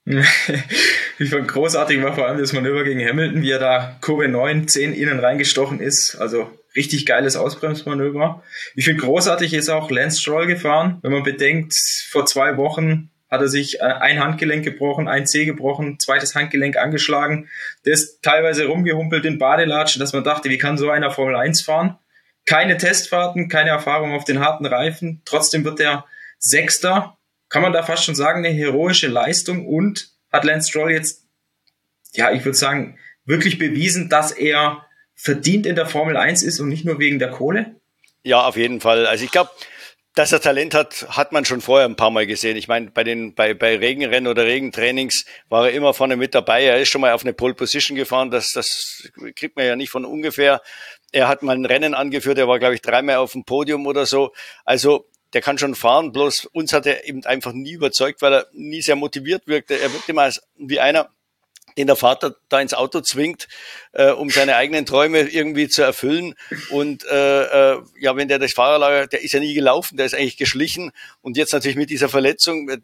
ich 1.19 1.29
fand 1.29 1.47
großartig 1.47 2.01
war 2.01 2.15
vor 2.15 2.27
allem 2.27 2.39
das 2.39 2.53
Manöver 2.53 2.83
gegen 2.83 3.05
Hamilton, 3.07 3.41
wie 3.41 3.51
er 3.51 3.59
da 3.59 3.97
Kurve 4.01 4.27
9, 4.27 4.67
10 4.67 4.93
innen 4.93 5.19
reingestochen 5.19 5.79
ist. 5.79 6.15
Also 6.15 6.49
richtig 6.75 7.05
geiles 7.05 7.35
Ausbremsmanöver. 7.35 8.43
Ich 8.75 8.85
finde 8.85 9.01
großartig 9.01 9.53
ist 9.53 9.69
auch 9.69 9.91
Lance 9.91 10.19
Stroll 10.19 10.47
gefahren. 10.47 10.99
Wenn 11.01 11.11
man 11.11 11.23
bedenkt, 11.23 11.75
vor 12.09 12.25
zwei 12.25 12.57
Wochen 12.57 13.09
hat 13.29 13.41
er 13.41 13.47
sich 13.47 13.79
äh, 13.79 13.83
ein 13.83 14.19
Handgelenk 14.19 14.63
gebrochen, 14.63 15.07
ein 15.07 15.25
Zeh 15.25 15.45
gebrochen, 15.45 15.99
zweites 15.99 16.35
Handgelenk 16.35 16.77
angeschlagen. 16.77 17.47
Der 17.85 17.93
ist 17.93 18.21
teilweise 18.21 18.65
rumgehumpelt 18.65 19.25
in 19.25 19.37
Badelatschen, 19.37 19.99
dass 19.99 20.13
man 20.13 20.23
dachte, 20.23 20.49
wie 20.49 20.57
kann 20.57 20.77
so 20.77 20.89
einer 20.89 21.11
Formel 21.11 21.35
1 21.35 21.61
fahren? 21.61 21.97
Keine 22.45 22.77
Testfahrten, 22.77 23.47
keine 23.47 23.69
Erfahrung 23.69 24.13
auf 24.13 24.25
den 24.25 24.39
harten 24.39 24.65
Reifen. 24.65 25.21
Trotzdem 25.25 25.63
wird 25.63 25.79
er 25.79 26.05
Sechster 26.39 27.17
kann 27.51 27.61
man 27.61 27.73
da 27.73 27.83
fast 27.83 28.05
schon 28.05 28.15
sagen, 28.15 28.45
eine 28.45 28.55
heroische 28.55 29.07
Leistung 29.07 29.67
und 29.67 30.09
hat 30.31 30.45
Lance 30.45 30.69
Stroll 30.69 30.91
jetzt, 30.91 31.25
ja, 32.13 32.31
ich 32.31 32.45
würde 32.45 32.57
sagen, 32.57 32.97
wirklich 33.25 33.59
bewiesen, 33.59 34.09
dass 34.09 34.31
er 34.31 34.85
verdient 35.15 35.65
in 35.65 35.75
der 35.75 35.85
Formel 35.85 36.15
1 36.15 36.43
ist 36.43 36.61
und 36.61 36.69
nicht 36.69 36.85
nur 36.85 36.97
wegen 36.97 37.19
der 37.19 37.29
Kohle? 37.29 37.75
Ja, 38.23 38.47
auf 38.47 38.55
jeden 38.55 38.79
Fall. 38.79 39.05
Also 39.05 39.25
ich 39.25 39.31
glaube, 39.31 39.51
dass 40.15 40.31
er 40.31 40.39
Talent 40.39 40.73
hat, 40.73 41.07
hat 41.09 41.33
man 41.33 41.43
schon 41.43 41.59
vorher 41.59 41.87
ein 41.87 41.97
paar 41.97 42.09
Mal 42.09 42.25
gesehen. 42.25 42.55
Ich 42.55 42.69
meine, 42.69 42.89
bei 42.89 43.03
den 43.03 43.35
bei, 43.35 43.53
bei 43.53 43.77
Regenrennen 43.77 44.31
oder 44.31 44.45
Regentrainings 44.45 45.25
war 45.49 45.67
er 45.67 45.73
immer 45.73 45.93
vorne 45.93 46.15
mit 46.15 46.33
dabei. 46.33 46.63
Er 46.63 46.79
ist 46.79 46.89
schon 46.89 47.01
mal 47.01 47.11
auf 47.11 47.23
eine 47.23 47.33
Pole 47.33 47.53
Position 47.53 47.97
gefahren. 47.97 48.31
Das, 48.31 48.51
das 48.53 49.09
kriegt 49.35 49.57
man 49.57 49.65
ja 49.65 49.75
nicht 49.75 49.89
von 49.89 50.05
ungefähr. 50.05 50.61
Er 51.11 51.27
hat 51.27 51.43
mal 51.43 51.55
ein 51.55 51.65
Rennen 51.65 51.93
angeführt. 51.93 52.37
Er 52.37 52.47
war, 52.47 52.59
glaube 52.59 52.75
ich, 52.75 52.81
dreimal 52.81 53.17
auf 53.17 53.33
dem 53.33 53.43
Podium 53.43 53.85
oder 53.87 54.05
so. 54.05 54.31
Also 54.63 55.10
der 55.33 55.41
kann 55.41 55.57
schon 55.57 55.75
fahren, 55.75 56.11
bloß 56.11 56.45
uns 56.47 56.73
hat 56.73 56.85
er 56.85 57.07
eben 57.07 57.25
einfach 57.25 57.53
nie 57.53 57.73
überzeugt, 57.73 58.21
weil 58.21 58.33
er 58.33 58.47
nie 58.53 58.81
sehr 58.81 58.95
motiviert 58.95 59.47
wirkte. 59.47 59.79
Er 59.79 59.93
wirkte 59.93 60.11
immer 60.11 60.29
wie 60.57 60.79
einer, 60.79 61.09
den 61.77 61.87
der 61.87 61.95
Vater 61.95 62.35
da 62.49 62.59
ins 62.59 62.73
Auto 62.73 63.01
zwingt, 63.01 63.47
äh, 63.93 64.11
um 64.11 64.29
seine 64.29 64.55
eigenen 64.55 64.85
Träume 64.85 65.21
irgendwie 65.21 65.69
zu 65.69 65.83
erfüllen. 65.83 66.35
Und 66.69 67.05
äh, 67.05 67.73
äh, 67.73 67.81
ja, 67.99 68.15
wenn 68.15 68.27
der 68.27 68.39
das 68.39 68.53
Fahrerlager, 68.53 69.07
der 69.07 69.23
ist 69.23 69.31
ja 69.33 69.39
nie 69.39 69.53
gelaufen, 69.53 69.97
der 69.97 70.05
ist 70.05 70.13
eigentlich 70.13 70.37
geschlichen. 70.37 70.91
Und 71.21 71.37
jetzt 71.37 71.53
natürlich 71.53 71.77
mit 71.77 71.89
dieser 71.89 72.09
Verletzung, 72.09 72.69
äh, 72.69 72.79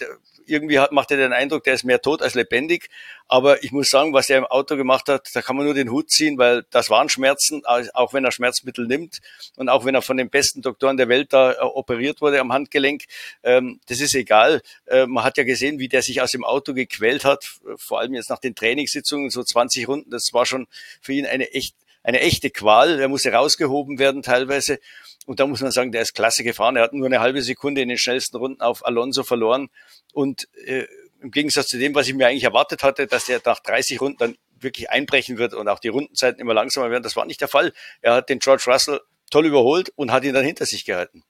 irgendwie 0.49 0.79
hat, 0.79 0.91
macht 0.91 1.12
er 1.12 1.17
den 1.17 1.33
Eindruck, 1.33 1.63
der 1.63 1.73
ist 1.73 1.83
mehr 1.83 2.01
tot 2.01 2.21
als 2.21 2.36
lebendig. 2.36 2.89
Aber 3.27 3.63
ich 3.63 3.71
muss 3.71 3.89
sagen, 3.89 4.13
was 4.13 4.29
er 4.29 4.38
im 4.38 4.45
Auto 4.45 4.77
gemacht 4.77 5.10
hat, 5.10 5.29
da 5.33 5.41
kann 5.41 5.55
man 5.55 5.65
nur 5.65 5.73
den 5.73 5.91
Hut 5.91 6.10
ziehen, 6.10 6.38
weil 6.38 6.65
das 6.69 6.89
waren 6.89 7.10
Schmerzen, 7.10 7.63
auch 7.65 8.13
wenn 8.13 8.23
er 8.23 8.31
Schmerzmittel 8.31 8.88
nimmt 8.88 9.19
und 9.57 9.69
auch 9.69 9.86
wenn 9.86 9.95
er 9.95 10.01
von 10.01 10.17
den 10.17 10.29
besten 10.29 10.62
Doktoren 10.62 10.97
der 10.97 11.10
Welt 11.10 11.33
da 11.33 11.53
äh, 11.53 11.57
operiert 11.60 12.21
wurde 12.21 12.39
am 12.39 12.53
Handgelenk. 12.53 13.03
Ähm, 13.43 13.79
das 13.88 13.99
ist 13.99 14.15
egal. 14.15 14.62
Äh, 14.86 15.05
man 15.07 15.23
hat 15.23 15.38
ja 15.38 15.43
gesehen, 15.43 15.79
wie 15.79 15.89
der 15.89 16.01
sich 16.01 16.21
aus 16.21 16.31
dem 16.31 16.45
Auto 16.45 16.73
gequält 16.73 17.25
hat, 17.25 17.45
vor 17.75 17.99
allem 17.99 18.13
jetzt 18.13 18.29
nach 18.29 18.39
den 18.39 18.55
Trainingssitzungen, 18.55 19.29
so 19.29 19.43
20 19.43 19.88
Runden. 19.88 20.10
Das 20.10 20.33
war 20.33 20.45
schon 20.45 20.67
für 21.01 21.13
ihn 21.13 21.25
eine 21.25 21.51
echt 21.51 21.75
eine 22.03 22.21
echte 22.21 22.49
Qual. 22.49 22.99
Er 22.99 23.07
musste 23.07 23.31
rausgehoben 23.31 23.99
werden 23.99 24.21
teilweise. 24.21 24.79
Und 25.25 25.39
da 25.39 25.47
muss 25.47 25.62
man 25.62 25.71
sagen, 25.71 25.91
der 25.91 26.01
ist 26.01 26.13
klasse 26.13 26.43
gefahren. 26.43 26.75
Er 26.77 26.83
hat 26.83 26.93
nur 26.93 27.05
eine 27.05 27.19
halbe 27.19 27.41
Sekunde 27.41 27.81
in 27.81 27.89
den 27.89 27.97
schnellsten 27.97 28.38
Runden 28.38 28.62
auf 28.62 28.86
Alonso 28.86 29.23
verloren. 29.23 29.69
Und 30.13 30.47
äh, 30.65 30.86
im 31.21 31.31
Gegensatz 31.31 31.67
zu 31.67 31.77
dem, 31.77 31.95
was 31.95 32.07
ich 32.07 32.13
mir 32.13 32.27
eigentlich 32.27 32.43
erwartet 32.43 32.83
hatte, 32.83 33.07
dass 33.07 33.27
er 33.27 33.41
nach 33.43 33.60
30 33.60 33.99
Runden 33.99 34.17
dann 34.17 34.38
wirklich 34.60 34.89
einbrechen 34.89 35.38
wird 35.38 35.53
und 35.53 35.67
auch 35.67 35.79
die 35.79 35.89
Rundenzeiten 35.89 36.39
immer 36.39 36.53
langsamer 36.53 36.89
werden, 36.89 37.03
das 37.03 37.15
war 37.15 37.25
nicht 37.25 37.41
der 37.41 37.47
Fall. 37.47 37.73
Er 38.01 38.15
hat 38.15 38.29
den 38.29 38.39
George 38.39 38.63
Russell 38.67 39.01
toll 39.29 39.45
überholt 39.45 39.91
und 39.95 40.12
hat 40.12 40.23
ihn 40.23 40.33
dann 40.33 40.45
hinter 40.45 40.65
sich 40.65 40.86
gehalten. 40.86 41.23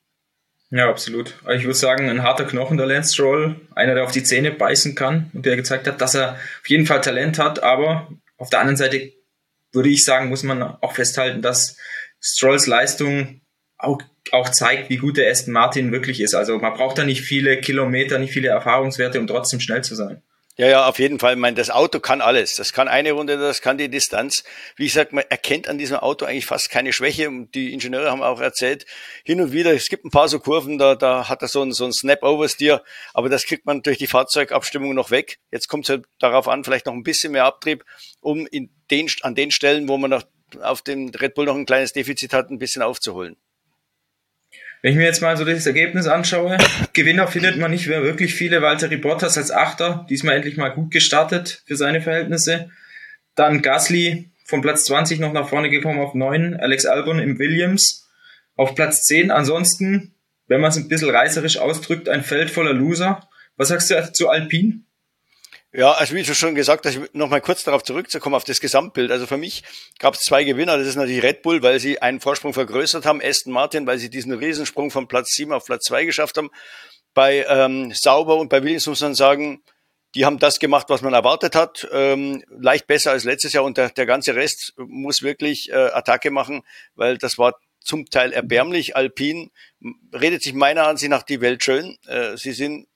Ja, 0.70 0.90
absolut. 0.90 1.36
Ich 1.50 1.64
würde 1.64 1.74
sagen, 1.74 2.10
ein 2.10 2.24
harter 2.24 2.44
Knochen 2.44 2.78
der 2.78 2.88
Lance 2.88 3.14
Stroll, 3.14 3.56
einer, 3.74 3.96
der 3.96 4.04
auf 4.04 4.12
die 4.12 4.24
Zähne 4.24 4.52
beißen 4.52 4.96
kann 4.96 5.32
und 5.34 5.46
der 5.46 5.56
gezeigt 5.56 5.88
hat, 5.88 6.02
dass 6.02 6.16
er 6.16 6.34
auf 6.34 6.68
jeden 6.68 6.86
Fall 6.86 7.00
Talent 7.00 7.40
hat, 7.40 7.64
aber 7.64 8.10
auf 8.38 8.50
der 8.50 8.60
anderen 8.60 8.76
Seite 8.78 9.14
würde 9.72 9.90
ich 9.90 10.04
sagen, 10.04 10.30
muss 10.30 10.44
man 10.44 10.62
auch 10.62 10.94
festhalten, 10.94 11.42
dass 11.42 11.78
Strolls 12.20 12.68
Leistung 12.68 13.42
auch, 13.78 14.02
auch 14.32 14.50
zeigt, 14.50 14.90
wie 14.90 14.98
gut 14.98 15.18
der 15.18 15.30
Aston 15.30 15.54
Martin 15.54 15.92
wirklich 15.92 16.20
ist. 16.20 16.34
Also 16.34 16.58
man 16.58 16.74
braucht 16.74 16.98
da 16.98 17.04
nicht 17.04 17.22
viele 17.22 17.60
Kilometer, 17.62 18.18
nicht 18.20 18.34
viele 18.34 18.50
Erfahrungswerte, 18.50 19.20
um 19.20 19.28
trotzdem 19.28 19.60
schnell 19.60 19.84
zu 19.84 19.96
sein. 19.96 20.24
Ja, 20.60 20.68
ja, 20.68 20.88
auf 20.88 20.98
jeden 20.98 21.20
Fall. 21.20 21.34
Ich 21.34 21.40
meine, 21.40 21.56
das 21.56 21.70
Auto 21.70 22.00
kann 22.00 22.20
alles. 22.20 22.56
Das 22.56 22.74
kann 22.74 22.88
eine 22.88 23.12
Runde, 23.12 23.38
das 23.38 23.62
kann 23.62 23.78
die 23.78 23.90
Distanz. 23.90 24.44
Wie 24.76 24.86
gesagt, 24.86 25.14
man 25.14 25.24
erkennt 25.30 25.70
an 25.70 25.78
diesem 25.78 25.98
Auto 25.98 26.26
eigentlich 26.26 26.48
fast 26.48 26.72
keine 26.72 26.94
Schwäche. 26.94 27.30
Und 27.30 27.54
die 27.54 27.74
Ingenieure 27.74 28.10
haben 28.10 28.24
auch 28.24 28.42
erzählt, 28.42 28.88
hin 29.24 29.40
und 29.40 29.52
wieder, 29.52 29.72
es 29.76 29.88
gibt 29.88 30.04
ein 30.04 30.10
paar 30.10 30.28
so 30.28 30.40
Kurven, 30.40 30.80
da, 30.80 30.96
da 30.96 31.30
hat 31.30 31.44
er 31.44 31.48
so 31.48 31.62
ein, 31.62 31.74
so 31.74 31.86
ein 31.86 31.94
Snap-Oversteer, 31.94 32.84
aber 33.14 33.30
das 33.30 33.46
kriegt 33.46 33.68
man 33.68 33.84
durch 33.84 34.00
die 34.00 34.08
Fahrzeugabstimmung 34.08 34.96
noch 34.96 35.12
weg. 35.12 35.38
Jetzt 35.52 35.68
kommt 35.68 35.86
es 35.86 35.90
halt 35.90 36.06
darauf 36.18 36.48
an, 36.48 36.64
vielleicht 36.64 36.88
noch 36.88 36.94
ein 36.94 37.04
bisschen 37.04 37.34
mehr 37.34 37.46
Abtrieb, 37.46 37.86
um 38.20 38.48
in 38.48 38.72
den, 38.90 39.12
an 39.22 39.36
den 39.36 39.52
Stellen, 39.52 39.88
wo 39.88 39.98
man 39.98 40.10
noch 40.10 40.24
auf 40.62 40.82
dem 40.82 41.10
Red 41.10 41.36
Bull 41.36 41.46
noch 41.46 41.56
ein 41.56 41.68
kleines 41.68 41.94
Defizit 41.94 42.34
hat, 42.34 42.50
ein 42.50 42.58
bisschen 42.58 42.82
aufzuholen. 42.82 43.38
Wenn 44.82 44.92
ich 44.92 44.98
mir 44.98 45.06
jetzt 45.06 45.22
mal 45.22 45.36
so 45.36 45.44
das 45.44 45.66
Ergebnis 45.66 46.08
anschaue, 46.08 46.58
Gewinner 46.94 47.28
findet 47.28 47.58
man 47.58 47.72
nicht 47.72 47.88
mehr 47.88 48.04
wirklich 48.04 48.36
viele. 48.36 48.62
Walter 48.62 48.88
Bottas 48.98 49.38
als 49.38 49.52
Achter, 49.52 50.06
diesmal 50.10 50.36
endlich 50.36 50.58
mal 50.58 50.70
gut 50.70 50.92
gestartet 50.92 51.64
für 51.66 51.76
seine 51.76 52.02
Verhältnisse. 52.02 52.70
Dann 53.36 53.62
Gasly 53.62 54.30
von 54.46 54.62
Platz 54.62 54.86
20 54.86 55.20
noch 55.20 55.34
nach 55.34 55.50
vorne 55.50 55.70
gekommen 55.70 56.00
auf 56.00 56.14
9, 56.14 56.56
Alex 56.56 56.86
Albon 56.86 57.20
im 57.20 57.40
Williams 57.40 58.08
auf 58.56 58.76
Platz 58.76 59.04
10. 59.04 59.32
Ansonsten, 59.32 60.14
wenn 60.48 60.62
man 60.62 60.70
es 60.70 60.78
ein 60.78 60.88
bisschen 60.88 61.10
reißerisch 61.10 61.58
ausdrückt, 61.58 62.08
ein 62.08 62.24
Feld 62.24 62.50
voller 62.50 62.74
Loser. 62.74 63.28
Was 63.58 63.70
sagst 63.70 63.90
du 63.90 64.14
zu 64.14 64.30
Alpine? 64.30 64.82
Ja, 65.74 65.92
also 65.92 66.16
wie 66.16 66.24
du 66.24 66.34
schon 66.34 66.56
gesagt 66.56 66.86
hast, 66.86 67.14
noch 67.14 67.30
mal 67.30 67.42
kurz 67.42 67.64
darauf 67.64 67.84
zurückzukommen, 67.84 68.36
auf 68.36 68.46
das 68.46 68.62
Gesamtbild. 68.62 69.12
Also 69.12 69.28
für 69.28 69.38
mich 69.38 69.64
gab 70.00 70.14
es 70.14 70.22
zwei 70.22 70.44
Gewinner. 70.46 70.78
Das 70.78 70.88
ist 70.88 70.96
natürlich 70.96 71.24
Red 71.24 71.42
Bull, 71.42 71.62
weil 71.62 71.80
sie 71.80 72.02
einen 72.02 72.22
Vorsprung 72.22 72.54
vergrößert 72.54 73.06
haben, 73.06 73.22
Aston 73.22 73.52
Martin, 73.52 73.86
weil 73.86 73.98
sie 73.98 74.10
diesen 74.10 74.32
Riesensprung 74.32 74.92
von 74.92 75.08
Platz 75.08 75.34
7 75.34 75.52
auf 75.52 75.66
Platz 75.66 75.86
2 75.86 76.06
geschafft 76.06 76.38
haben. 76.38 76.50
Bei 77.14 77.46
ähm, 77.50 77.92
Sauber 77.94 78.38
und 78.38 78.50
bei 78.50 78.64
Williams 78.64 78.88
muss 78.88 79.02
man 79.02 79.14
sagen, 79.14 79.62
die 80.16 80.26
haben 80.26 80.40
das 80.40 80.60
gemacht, 80.60 80.88
was 80.90 81.02
man 81.02 81.14
erwartet 81.14 81.54
hat, 81.54 81.88
ähm, 81.92 82.44
leicht 82.50 82.88
besser 82.88 83.12
als 83.12 83.26
letztes 83.26 83.54
Jahr 83.54 83.66
und 83.66 83.78
der, 83.78 83.90
der 83.90 84.06
ganze 84.06 84.36
Rest 84.36 84.74
muss 84.78 85.22
wirklich 85.22 85.70
äh, 85.70 85.76
Attacke 85.76 86.32
machen, 86.32 86.64
weil 86.96 87.18
das 87.18 87.38
war 87.38 87.60
zum 87.82 88.06
Teil 88.10 88.32
erbärmlich. 88.32 88.96
Alpin 88.96 89.52
redet 90.14 90.44
sich 90.44 90.54
meiner 90.54 90.88
Ansicht 90.88 91.10
nach 91.10 91.24
die 91.24 91.42
Welt 91.42 91.64
schön. 91.64 91.98
Äh, 92.08 92.38
sie 92.38 92.54
sind 92.54 92.88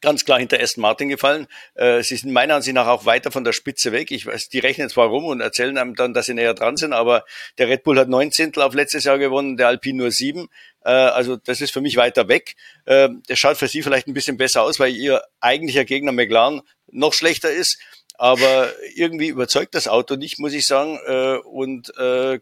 ganz 0.00 0.24
klar 0.24 0.38
hinter 0.38 0.60
Aston 0.60 0.82
Martin 0.82 1.08
gefallen. 1.08 1.46
Äh, 1.74 2.02
sie 2.02 2.16
sind 2.16 2.32
meiner 2.32 2.56
Ansicht 2.56 2.74
nach 2.74 2.86
auch 2.86 3.04
weiter 3.04 3.30
von 3.30 3.44
der 3.44 3.52
Spitze 3.52 3.92
weg. 3.92 4.10
Ich 4.10 4.26
weiß, 4.26 4.48
die 4.48 4.58
rechnen 4.58 4.88
zwar 4.88 5.08
rum 5.08 5.24
und 5.24 5.40
erzählen 5.40 5.78
einem 5.78 5.94
dann, 5.94 6.14
dass 6.14 6.26
sie 6.26 6.34
näher 6.34 6.54
dran 6.54 6.76
sind, 6.76 6.92
aber 6.92 7.24
der 7.58 7.68
Red 7.68 7.82
Bull 7.84 7.98
hat 7.98 8.08
neun 8.08 8.32
Zehntel 8.32 8.62
auf 8.62 8.74
letztes 8.74 9.04
Jahr 9.04 9.18
gewonnen, 9.18 9.56
der 9.56 9.68
Alpine 9.68 9.98
nur 9.98 10.10
sieben. 10.10 10.48
Äh, 10.84 10.90
also 10.90 11.36
das 11.36 11.60
ist 11.60 11.72
für 11.72 11.80
mich 11.80 11.96
weiter 11.96 12.28
weg. 12.28 12.56
Äh, 12.84 13.08
das 13.26 13.38
schaut 13.38 13.56
für 13.56 13.68
sie 13.68 13.82
vielleicht 13.82 14.06
ein 14.06 14.14
bisschen 14.14 14.36
besser 14.36 14.62
aus, 14.62 14.78
weil 14.78 14.94
ihr 14.94 15.22
eigentlicher 15.40 15.84
Gegner 15.84 16.12
McLaren 16.12 16.62
noch 16.90 17.12
schlechter 17.12 17.50
ist. 17.50 17.78
Aber 18.18 18.72
irgendwie 18.94 19.28
überzeugt 19.28 19.74
das 19.74 19.88
Auto 19.88 20.16
nicht, 20.16 20.38
muss 20.38 20.54
ich 20.54 20.66
sagen. 20.66 20.98
Äh, 21.06 21.36
und 21.38 21.96
äh, 21.98 22.40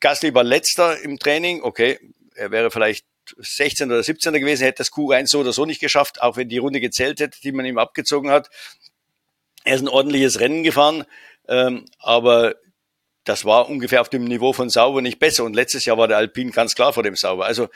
Gasly 0.00 0.34
war 0.34 0.44
letzter 0.44 1.00
im 1.00 1.18
Training. 1.18 1.62
Okay, 1.62 1.98
er 2.34 2.50
wäre 2.50 2.70
vielleicht 2.70 3.04
16 3.36 3.90
oder 3.90 4.02
17 4.02 4.32
gewesen, 4.34 4.64
hätte 4.64 4.78
das 4.78 4.92
Q1 4.92 5.26
so 5.28 5.40
oder 5.40 5.52
so 5.52 5.64
nicht 5.64 5.80
geschafft, 5.80 6.22
auch 6.22 6.36
wenn 6.36 6.48
die 6.48 6.58
Runde 6.58 6.80
gezählt 6.80 7.20
hätte, 7.20 7.40
die 7.42 7.52
man 7.52 7.66
ihm 7.66 7.78
abgezogen 7.78 8.30
hat. 8.30 8.50
Er 9.64 9.76
ist 9.76 9.82
ein 9.82 9.88
ordentliches 9.88 10.40
Rennen 10.40 10.62
gefahren, 10.62 11.04
ähm, 11.48 11.84
aber 11.98 12.54
das 13.24 13.44
war 13.44 13.68
ungefähr 13.68 14.00
auf 14.00 14.08
dem 14.08 14.24
Niveau 14.24 14.52
von 14.52 14.70
Sauber 14.70 15.02
nicht 15.02 15.18
besser. 15.18 15.44
Und 15.44 15.54
letztes 15.54 15.84
Jahr 15.84 15.98
war 15.98 16.08
der 16.08 16.16
Alpine 16.16 16.50
ganz 16.50 16.74
klar 16.74 16.92
vor 16.92 17.02
dem 17.02 17.16
Sauber. 17.16 17.44
Also 17.44 17.68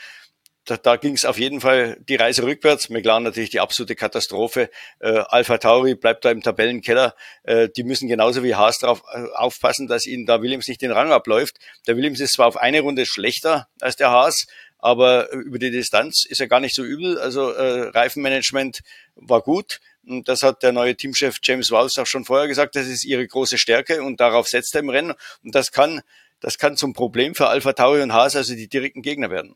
da, 0.65 0.77
da 0.77 0.95
ging 0.95 1.13
es 1.13 1.25
auf 1.25 1.37
jeden 1.37 1.61
Fall 1.61 1.97
die 2.07 2.15
Reise 2.15 2.43
rückwärts. 2.43 2.89
McLaren 2.89 3.23
natürlich 3.23 3.49
die 3.49 3.59
absolute 3.59 3.95
Katastrophe. 3.95 4.69
Äh, 4.99 5.23
Alpha 5.27 5.57
Tauri 5.57 5.95
bleibt 5.95 6.25
da 6.25 6.31
im 6.31 6.41
Tabellenkeller. 6.41 7.15
Äh, 7.43 7.69
die 7.75 7.83
müssen 7.83 8.07
genauso 8.07 8.43
wie 8.43 8.55
Haas 8.55 8.79
darauf 8.79 9.03
äh, 9.13 9.25
aufpassen, 9.35 9.87
dass 9.87 10.05
ihnen 10.05 10.25
da 10.25 10.41
Williams 10.41 10.67
nicht 10.67 10.81
den 10.81 10.91
Rang 10.91 11.11
abläuft. 11.11 11.57
Der 11.87 11.97
Williams 11.97 12.19
ist 12.19 12.33
zwar 12.33 12.47
auf 12.47 12.57
eine 12.57 12.79
Runde 12.79 13.05
schlechter 13.05 13.67
als 13.81 13.95
der 13.97 14.09
Haas, 14.09 14.47
aber 14.83 15.31
über 15.31 15.59
die 15.59 15.71
Distanz 15.71 16.25
ist 16.25 16.41
er 16.41 16.47
gar 16.47 16.59
nicht 16.59 16.75
so 16.75 16.83
übel. 16.83 17.17
Also 17.17 17.51
äh, 17.51 17.87
Reifenmanagement 17.87 18.81
war 19.15 19.41
gut. 19.41 19.79
Und 20.05 20.27
das 20.27 20.43
hat 20.43 20.61
der 20.61 20.73
neue 20.73 20.97
Teamchef 20.97 21.37
James 21.41 21.71
Walsh 21.71 21.97
auch 21.99 22.05
schon 22.05 22.25
vorher 22.25 22.49
gesagt. 22.49 22.75
Das 22.75 22.87
ist 22.87 23.05
ihre 23.05 23.25
große 23.25 23.57
Stärke 23.57 24.03
und 24.03 24.19
darauf 24.19 24.49
setzt 24.49 24.75
er 24.75 24.81
im 24.81 24.89
Rennen. 24.89 25.13
Und 25.41 25.55
das 25.55 25.71
kann, 25.71 26.01
das 26.41 26.57
kann 26.57 26.75
zum 26.75 26.91
Problem 26.91 27.33
für 27.33 27.47
Alpha 27.47 27.71
Tauri 27.71 28.01
und 28.01 28.11
Haas, 28.11 28.35
also 28.35 28.55
die 28.55 28.67
direkten 28.67 29.01
Gegner 29.01 29.31
werden. 29.31 29.55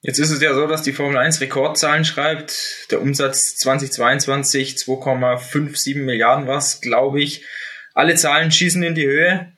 Jetzt 0.00 0.18
ist 0.18 0.32
es 0.32 0.42
ja 0.42 0.52
so, 0.52 0.66
dass 0.66 0.82
die 0.82 0.92
Formel 0.92 1.16
1 1.16 1.40
Rekordzahlen 1.40 2.04
schreibt. 2.04 2.90
Der 2.90 3.00
Umsatz 3.00 3.54
2022 3.54 4.78
2,57 4.78 5.96
Milliarden 5.98 6.48
was, 6.48 6.80
glaube 6.80 7.22
ich. 7.22 7.44
Alle 7.94 8.16
Zahlen 8.16 8.50
schießen 8.50 8.82
in 8.82 8.96
die 8.96 9.06
Höhe. 9.06 9.55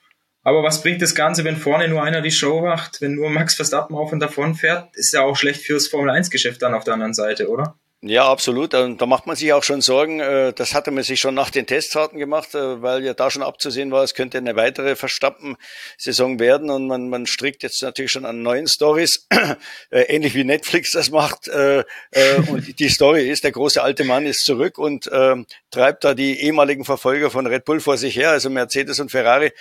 Aber 0.49 0.63
was 0.63 0.81
bringt 0.81 1.03
das 1.03 1.15
Ganze, 1.15 1.45
wenn 1.45 1.59
vorne 1.59 1.89
nur 1.89 2.03
einer 2.03 2.23
die 2.23 2.31
Show 2.31 2.63
macht, 2.63 3.03
wenn 3.03 3.17
nur 3.17 3.29
Max 3.29 3.55
Verstappen 3.55 3.95
auf 3.95 4.13
und 4.13 4.21
davon 4.21 4.55
fährt? 4.55 4.89
Ist 4.97 5.13
ja 5.13 5.21
auch 5.21 5.37
schlecht 5.37 5.61
fürs 5.61 5.89
Formel 5.89 6.09
1 6.09 6.31
Geschäft 6.31 6.63
dann 6.63 6.73
auf 6.73 6.85
der 6.85 6.95
anderen 6.95 7.13
Seite, 7.13 7.51
oder? 7.51 7.79
Ja, 8.01 8.31
absolut. 8.31 8.75
Und 8.75 9.03
da 9.03 9.07
macht 9.07 9.27
man 9.27 9.35
sich 9.35 9.53
auch 9.53 9.65
schon 9.65 9.81
Sorgen. 9.81 10.21
Äh, 10.21 10.53
das 10.53 10.73
hatte 10.73 10.93
man 10.93 11.03
sich 11.03 11.19
schon 11.19 11.35
nach 11.35 11.51
den 11.51 11.67
Testfahrten 11.67 12.17
gemacht, 12.17 12.55
äh, 12.55 12.81
weil 12.81 13.03
ja 13.03 13.13
da 13.13 13.29
schon 13.29 13.43
abzusehen 13.43 13.91
war, 13.91 14.05
es 14.05 14.15
könnte 14.15 14.39
eine 14.39 14.55
weitere 14.55 14.95
Verstappen-Saison 14.95 16.39
werden. 16.39 16.71
Und 16.71 16.87
man, 16.87 17.09
man 17.09 17.27
strickt 17.27 17.65
jetzt 17.65 17.83
natürlich 17.83 18.13
schon 18.13 18.25
an 18.25 18.41
neuen 18.41 18.69
Stories, 18.69 19.27
äh, 19.91 20.03
ähnlich 20.03 20.37
wie 20.37 20.45
Netflix 20.45 20.93
das 20.93 21.11
macht. 21.11 21.49
Und 21.49 22.79
die 22.79 22.89
Story 22.89 23.29
ist, 23.29 23.43
der 23.43 23.51
große 23.53 23.83
alte 23.83 24.05
Mann 24.05 24.27
ist 24.27 24.45
zurück 24.45 24.79
und 24.79 25.11
ähm, 25.13 25.47
treibt 25.71 26.05
da 26.05 26.15
die 26.15 26.41
ehemaligen 26.41 26.85
Verfolger 26.85 27.31
von 27.31 27.47
Red 27.47 27.65
Bull 27.65 27.81
vor 27.81 27.97
sich 27.97 28.17
her, 28.17 28.31
also 28.31 28.49
Mercedes 28.49 29.01
und 29.01 29.11
Ferrari. 29.11 29.53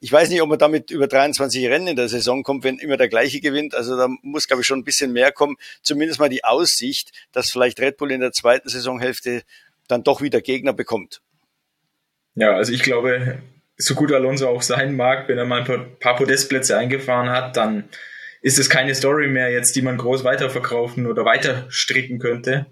Ich 0.00 0.12
weiß 0.12 0.30
nicht, 0.30 0.40
ob 0.42 0.48
man 0.48 0.58
damit 0.58 0.90
über 0.90 1.08
23 1.08 1.66
Rennen 1.66 1.88
in 1.88 1.96
der 1.96 2.08
Saison 2.08 2.42
kommt, 2.42 2.64
wenn 2.64 2.78
immer 2.78 2.96
der 2.96 3.08
gleiche 3.08 3.40
gewinnt. 3.40 3.74
Also 3.74 3.96
da 3.96 4.08
muss, 4.22 4.46
glaube 4.46 4.62
ich, 4.62 4.66
schon 4.66 4.80
ein 4.80 4.84
bisschen 4.84 5.12
mehr 5.12 5.32
kommen. 5.32 5.56
Zumindest 5.82 6.20
mal 6.20 6.28
die 6.28 6.44
Aussicht, 6.44 7.12
dass 7.32 7.55
vielleicht 7.56 7.80
Red 7.80 7.96
Bull 7.96 8.12
in 8.12 8.20
der 8.20 8.32
zweiten 8.32 8.68
Saisonhälfte 8.68 9.42
dann 9.88 10.04
doch 10.04 10.20
wieder 10.20 10.42
Gegner 10.42 10.74
bekommt. 10.74 11.22
Ja, 12.34 12.54
also 12.54 12.70
ich 12.70 12.82
glaube, 12.82 13.38
so 13.78 13.94
gut 13.94 14.12
Alonso 14.12 14.46
auch 14.46 14.60
sein 14.60 14.94
mag, 14.94 15.26
wenn 15.26 15.38
er 15.38 15.46
mal 15.46 15.62
ein 15.62 15.98
paar 15.98 16.16
Podestplätze 16.16 16.76
eingefahren 16.76 17.30
hat, 17.30 17.56
dann 17.56 17.88
ist 18.42 18.58
es 18.58 18.68
keine 18.68 18.94
Story 18.94 19.28
mehr 19.28 19.50
jetzt, 19.50 19.74
die 19.74 19.80
man 19.80 19.96
groß 19.96 20.22
weiterverkaufen 20.22 21.06
oder 21.06 21.24
weiter 21.24 21.64
stricken 21.70 22.18
könnte. 22.18 22.66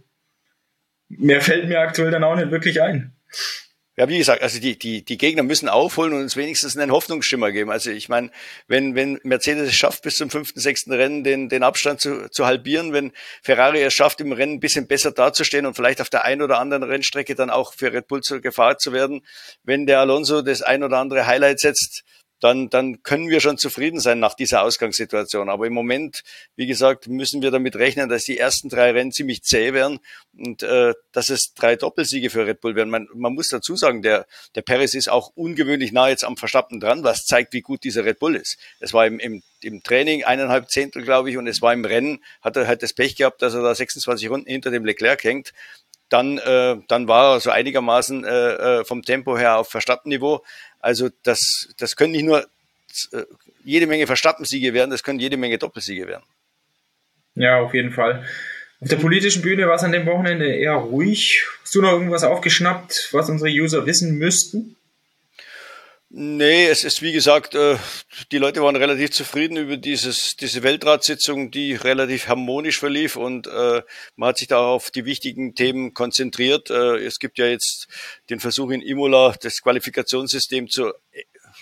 Mehr 1.09 1.41
fällt 1.41 1.67
mir 1.67 1.81
aktuell 1.81 2.11
dann 2.11 2.25
auch 2.25 2.37
nicht 2.37 2.51
wirklich 2.51 2.83
ein. 2.83 3.17
Ja, 3.97 4.09
wie 4.09 4.19
gesagt, 4.19 4.43
also 4.43 4.59
die, 4.59 4.77
die, 4.77 5.05
die 5.05 5.17
Gegner 5.17 5.45
müssen 5.45 5.69
aufholen 5.69 6.15
und 6.15 6.23
uns 6.23 6.37
wenigstens 6.37 6.77
einen 6.77 6.91
Hoffnungsschimmer 6.91 7.53
geben. 7.53 7.71
Also 7.71 7.91
ich 7.91 8.09
meine, 8.09 8.33
wenn, 8.67 8.97
wenn 8.97 9.21
Mercedes 9.23 9.69
es 9.69 9.77
schafft, 9.77 10.03
bis 10.03 10.17
zum 10.17 10.31
fünften, 10.31 10.59
sechsten 10.59 10.93
Rennen 10.93 11.23
den, 11.23 11.49
den 11.49 11.63
Abstand 11.63 12.01
zu, 12.01 12.29
zu 12.29 12.45
halbieren, 12.45 12.93
wenn 12.93 13.13
Ferrari 13.41 13.81
es 13.83 13.95
schafft, 13.95 14.21
im 14.21 14.33
Rennen 14.33 14.55
ein 14.55 14.61
bisschen 14.61 14.89
besser 14.89 15.13
dazustehen 15.13 15.65
und 15.65 15.75
vielleicht 15.75 16.01
auf 16.01 16.11
der 16.11 16.25
einen 16.25 16.43
oder 16.43 16.59
anderen 16.59 16.83
Rennstrecke 16.83 17.37
dann 17.37 17.51
auch 17.51 17.73
für 17.73 17.93
Red 17.93 18.09
Bull 18.09 18.21
zur 18.21 18.41
Gefahr 18.41 18.79
zu 18.79 18.93
werden, 18.93 19.25
wenn 19.63 19.87
der 19.87 20.01
Alonso 20.01 20.43
das 20.43 20.63
ein 20.63 20.83
oder 20.83 20.99
andere 20.99 21.29
Highlight 21.29 21.61
setzt, 21.61 22.03
dann, 22.45 22.69
dann 22.69 23.03
können 23.03 23.31
wir 23.31 23.41
schon 23.41 23.57
zufrieden 23.57 24.01
sein 24.01 24.21
nach 24.21 24.35
dieser 24.35 24.65
Ausgangssituation. 24.65 25.49
Aber 25.49 25.67
im 25.67 25.73
Moment, 25.73 26.23
wie 26.57 26.67
gesagt, 26.67 27.09
müssen 27.09 27.41
wir 27.41 27.51
damit 27.51 27.75
rechnen, 27.75 28.11
dass 28.11 28.25
die 28.25 28.37
ersten 28.37 28.69
drei 28.69 28.91
Rennen 28.91 29.13
ziemlich 29.13 29.43
zäh 29.43 29.73
werden 29.73 29.99
und 30.37 30.63
äh, 30.63 30.93
dass 31.13 31.31
es 31.31 31.55
drei 31.55 31.77
Doppelsiege 31.77 32.29
für 32.29 32.47
Red 32.47 32.61
Bull 32.61 32.77
werden. 32.77 32.91
Man, 32.91 33.09
man 33.15 33.33
muss 33.33 33.49
dazu 33.49 33.77
sagen, 33.77 34.03
der, 34.03 34.27
der 34.57 34.61
Perez 34.61 34.93
ist 34.93 35.09
auch 35.09 35.33
ungewöhnlich 35.35 35.93
nah 35.93 36.11
jetzt 36.11 36.23
am 36.23 36.37
Verstappen 36.37 36.81
dran, 36.81 37.03
was 37.03 37.25
zeigt, 37.25 37.55
wie 37.55 37.63
gut 37.63 37.83
dieser 37.83 38.05
Red 38.05 38.19
Bull 38.19 38.37
ist. 38.37 38.59
Es 38.79 38.93
war 38.93 39.07
im, 39.07 39.19
im, 39.21 39.43
im 39.63 39.83
Training 39.83 40.25
eineinhalb 40.25 40.69
Zehntel, 40.69 41.03
glaube 41.03 41.31
ich, 41.31 41.39
und 41.39 41.47
es 41.47 41.63
war 41.63 41.73
im 41.73 41.87
Rennen, 41.87 42.23
hat 42.43 42.59
er 42.59 42.67
halt 42.67 42.83
das 42.83 42.93
Pech 42.93 43.17
gehabt, 43.17 43.41
dass 43.41 43.55
er 43.55 43.63
da 43.63 43.75
26 43.75 44.29
Runden 44.29 44.51
hinter 44.51 44.71
dem 44.71 44.85
Leclerc 44.85 45.25
hängt 45.25 45.55
dann, 46.15 46.39
äh, 46.39 46.77
dann 46.87 47.09
war 47.09 47.35
er 47.35 47.41
so 47.41 47.51
einigermaßen 47.51 48.25
äh, 48.25 48.29
äh 48.29 48.85
vom 48.85 49.03
Tempo 49.03 49.37
her 49.37 49.59
auf 49.59 49.69
Verstappenniveau. 49.69 50.45
Also 50.79 51.11
das, 51.25 51.75
das 51.77 51.97
können 51.97 52.13
nicht 52.13 52.25
nur 52.25 52.47
äh, 53.13 53.25
jede 53.65 53.89
Menge 53.89 54.07
Verstappensiege 54.07 54.73
werden, 54.75 54.93
das 54.93 55.03
können 55.03 55.19
jede 55.19 55.37
Menge 55.37 55.59
Doppelsiege 55.59 56.07
werden. 56.07 56.23
Ja, 57.35 57.59
auf 57.59 57.75
jeden 57.75 57.91
Fall. 57.91 58.25
Auf 58.81 58.89
der 58.89 58.97
politischen 58.97 59.43
Bühne 59.43 59.67
war 59.67 59.75
es 59.75 59.83
an 59.83 59.91
dem 59.91 60.07
Wochenende 60.07 60.47
eher 60.55 60.75
ruhig. 60.75 61.43
Hast 61.63 61.75
du 61.75 61.83
noch 61.83 61.91
irgendwas 61.91 62.23
aufgeschnappt, 62.23 63.09
was 63.11 63.29
unsere 63.29 63.51
User 63.51 63.85
wissen 63.85 64.17
müssten? 64.17 64.77
Nee, 66.17 66.69
es 66.69 66.85
ist 66.85 67.03
wie 67.03 67.11
gesagt, 67.11 67.57
äh, 67.57 67.77
die 68.31 68.39
Leute 68.39 68.63
waren 68.63 68.77
relativ 68.77 69.11
zufrieden 69.11 69.57
über 69.57 69.77
dieses, 69.77 70.37
diese 70.37 70.63
Weltratssitzung, 70.63 71.51
die 71.51 71.75
relativ 71.75 72.29
harmonisch 72.29 72.79
verlief 72.79 73.17
und 73.17 73.49
äh, 73.49 73.83
man 74.15 74.29
hat 74.29 74.39
sich 74.39 74.47
da 74.47 74.65
auf 74.65 74.93
die 74.93 75.07
wichtigen 75.07 75.57
Themen 75.57 75.93
konzentriert. 75.93 76.71
Äh, 76.71 76.99
es 76.99 77.19
gibt 77.19 77.37
ja 77.39 77.47
jetzt 77.47 77.89
den 78.31 78.39
Versuch 78.39 78.71
in 78.71 78.81
Imola, 78.81 79.35
das 79.43 79.61
Qualifikationssystem 79.61 80.69
zu, 80.69 80.93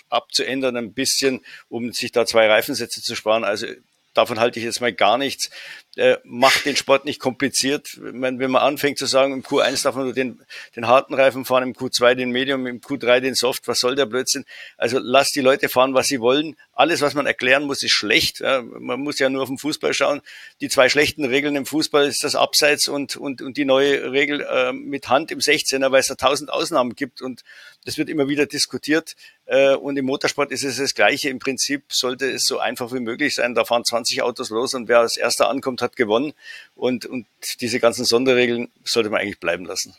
abzuändern 0.09 0.77
ein 0.77 0.93
bisschen, 0.93 1.43
um 1.67 1.91
sich 1.91 2.11
da 2.11 2.27
zwei 2.27 2.47
Reifensätze 2.47 3.01
zu 3.01 3.15
sparen. 3.15 3.43
Also 3.43 3.65
davon 4.13 4.39
halte 4.39 4.59
ich 4.59 4.65
jetzt 4.65 4.81
mal 4.81 4.93
gar 4.93 5.17
nichts. 5.17 5.49
Äh, 5.95 6.17
macht 6.23 6.65
den 6.65 6.75
Sport 6.75 7.05
nicht 7.05 7.19
kompliziert. 7.19 7.99
Wenn, 8.01 8.39
wenn 8.39 8.51
man 8.51 8.63
anfängt 8.63 8.97
zu 8.97 9.05
sagen, 9.05 9.33
im 9.33 9.43
Q1 9.43 9.83
darf 9.83 9.95
man 9.95 10.05
nur 10.05 10.13
den, 10.13 10.41
den 10.75 10.87
harten 10.87 11.13
Reifen 11.13 11.45
fahren, 11.45 11.63
im 11.63 11.73
Q2 11.73 12.15
den 12.15 12.31
Medium, 12.31 12.65
im 12.65 12.81
Q3 12.81 13.19
den 13.19 13.35
Soft, 13.35 13.67
was 13.67 13.79
soll 13.79 13.95
der 13.95 14.07
Blödsinn? 14.07 14.45
Also 14.77 14.97
lasst 14.99 15.35
die 15.35 15.41
Leute 15.41 15.69
fahren, 15.69 15.93
was 15.93 16.07
sie 16.07 16.19
wollen. 16.19 16.55
Alles, 16.73 17.01
was 17.01 17.13
man 17.13 17.27
erklären 17.27 17.65
muss, 17.65 17.83
ist 17.83 17.91
schlecht. 17.91 18.39
Ja, 18.39 18.61
man 18.61 19.01
muss 19.01 19.19
ja 19.19 19.29
nur 19.29 19.43
auf 19.43 19.49
den 19.49 19.59
Fußball 19.59 19.93
schauen. 19.93 20.21
Die 20.61 20.69
zwei 20.69 20.89
schlechten 20.89 21.25
Regeln 21.25 21.55
im 21.55 21.67
Fußball 21.67 22.07
ist 22.07 22.23
das 22.23 22.35
Abseits 22.35 22.87
und, 22.87 23.15
und, 23.15 23.43
und 23.43 23.57
die 23.57 23.65
neue 23.65 24.11
Regel 24.11 24.41
äh, 24.41 24.73
mit 24.73 25.09
Hand 25.09 25.29
im 25.31 25.39
16er, 25.39 25.91
weil 25.91 25.99
es 25.99 26.07
da 26.07 26.15
tausend 26.15 26.51
Ausnahmen 26.51 26.95
gibt 26.95 27.21
und 27.21 27.43
das 27.85 27.97
wird 27.97 28.09
immer 28.09 28.27
wieder 28.27 28.45
diskutiert. 28.45 29.15
Äh, 29.45 29.75
und 29.75 29.97
im 29.97 30.05
Motorsport 30.05 30.51
ist 30.51 30.63
es 30.63 30.77
das 30.77 30.95
Gleiche. 30.95 31.29
Im 31.29 31.39
Prinzip 31.39 31.91
sollte 31.91 32.31
es 32.31 32.45
so 32.45 32.59
einfach 32.59 32.93
wie 32.93 32.99
möglich 32.99 33.35
sein. 33.35 33.53
Da 33.53 33.65
fahren 33.65 33.83
20 33.83 34.21
Autos 34.21 34.49
los 34.49 34.73
und 34.73 34.87
wer 34.87 34.99
als 34.99 35.17
erster 35.17 35.49
ankommt, 35.49 35.81
hat 35.83 35.95
gewonnen. 35.95 36.33
Und, 36.75 37.05
und 37.05 37.27
diese 37.61 37.79
ganzen 37.79 38.05
Sonderregeln 38.05 38.71
sollte 38.83 39.09
man 39.09 39.21
eigentlich 39.21 39.39
bleiben 39.39 39.65
lassen. 39.65 39.93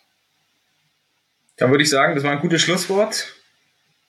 Dann 1.56 1.70
würde 1.70 1.84
ich 1.84 1.90
sagen, 1.90 2.14
das 2.14 2.24
war 2.24 2.32
ein 2.32 2.40
gutes 2.40 2.62
Schlusswort. 2.62 3.32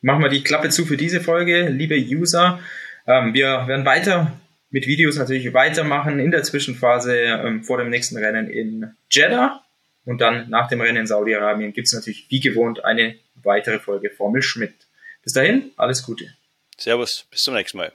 Machen 0.02 0.24
wir 0.24 0.30
die 0.30 0.44
Klappe 0.44 0.70
zu 0.70 0.86
für 0.86 0.98
diese 0.98 1.22
Folge, 1.22 1.70
liebe 1.70 1.96
User. 1.96 2.60
Ähm, 3.08 3.34
wir 3.34 3.68
werden 3.68 3.86
weiter 3.86 4.40
mit 4.72 4.88
Videos 4.88 5.18
natürlich 5.18 5.54
weitermachen 5.54 6.20
in 6.20 6.32
der 6.32 6.44
Zwischenphase 6.44 7.16
ähm, 7.16 7.64
vor 7.64 7.78
dem 7.78 7.90
nächsten 7.90 8.18
Rennen 8.18 8.50
in 8.50 8.92
Jeddah. 9.12 9.62
Und 10.06 10.22
dann 10.22 10.50
nach 10.50 10.68
dem 10.68 10.82
Rennen 10.82 10.98
in 10.98 11.08
Saudi-Arabien 11.08 11.74
gibt 11.74 11.88
es 11.88 11.94
natürlich 11.94 12.28
wie 12.30 12.40
gewohnt 12.40 12.84
eine 12.84 13.16
weitere 13.36 13.80
Folge 13.80 14.10
Formel 14.10 14.42
Schmidt. 14.42 14.74
Bis 15.24 15.34
dahin, 15.34 15.72
alles 15.78 16.04
Gute. 16.04 16.26
Servus, 16.78 17.26
bis 17.32 17.44
zum 17.44 17.56
nächsten 17.56 17.78
Mal. 17.78 17.92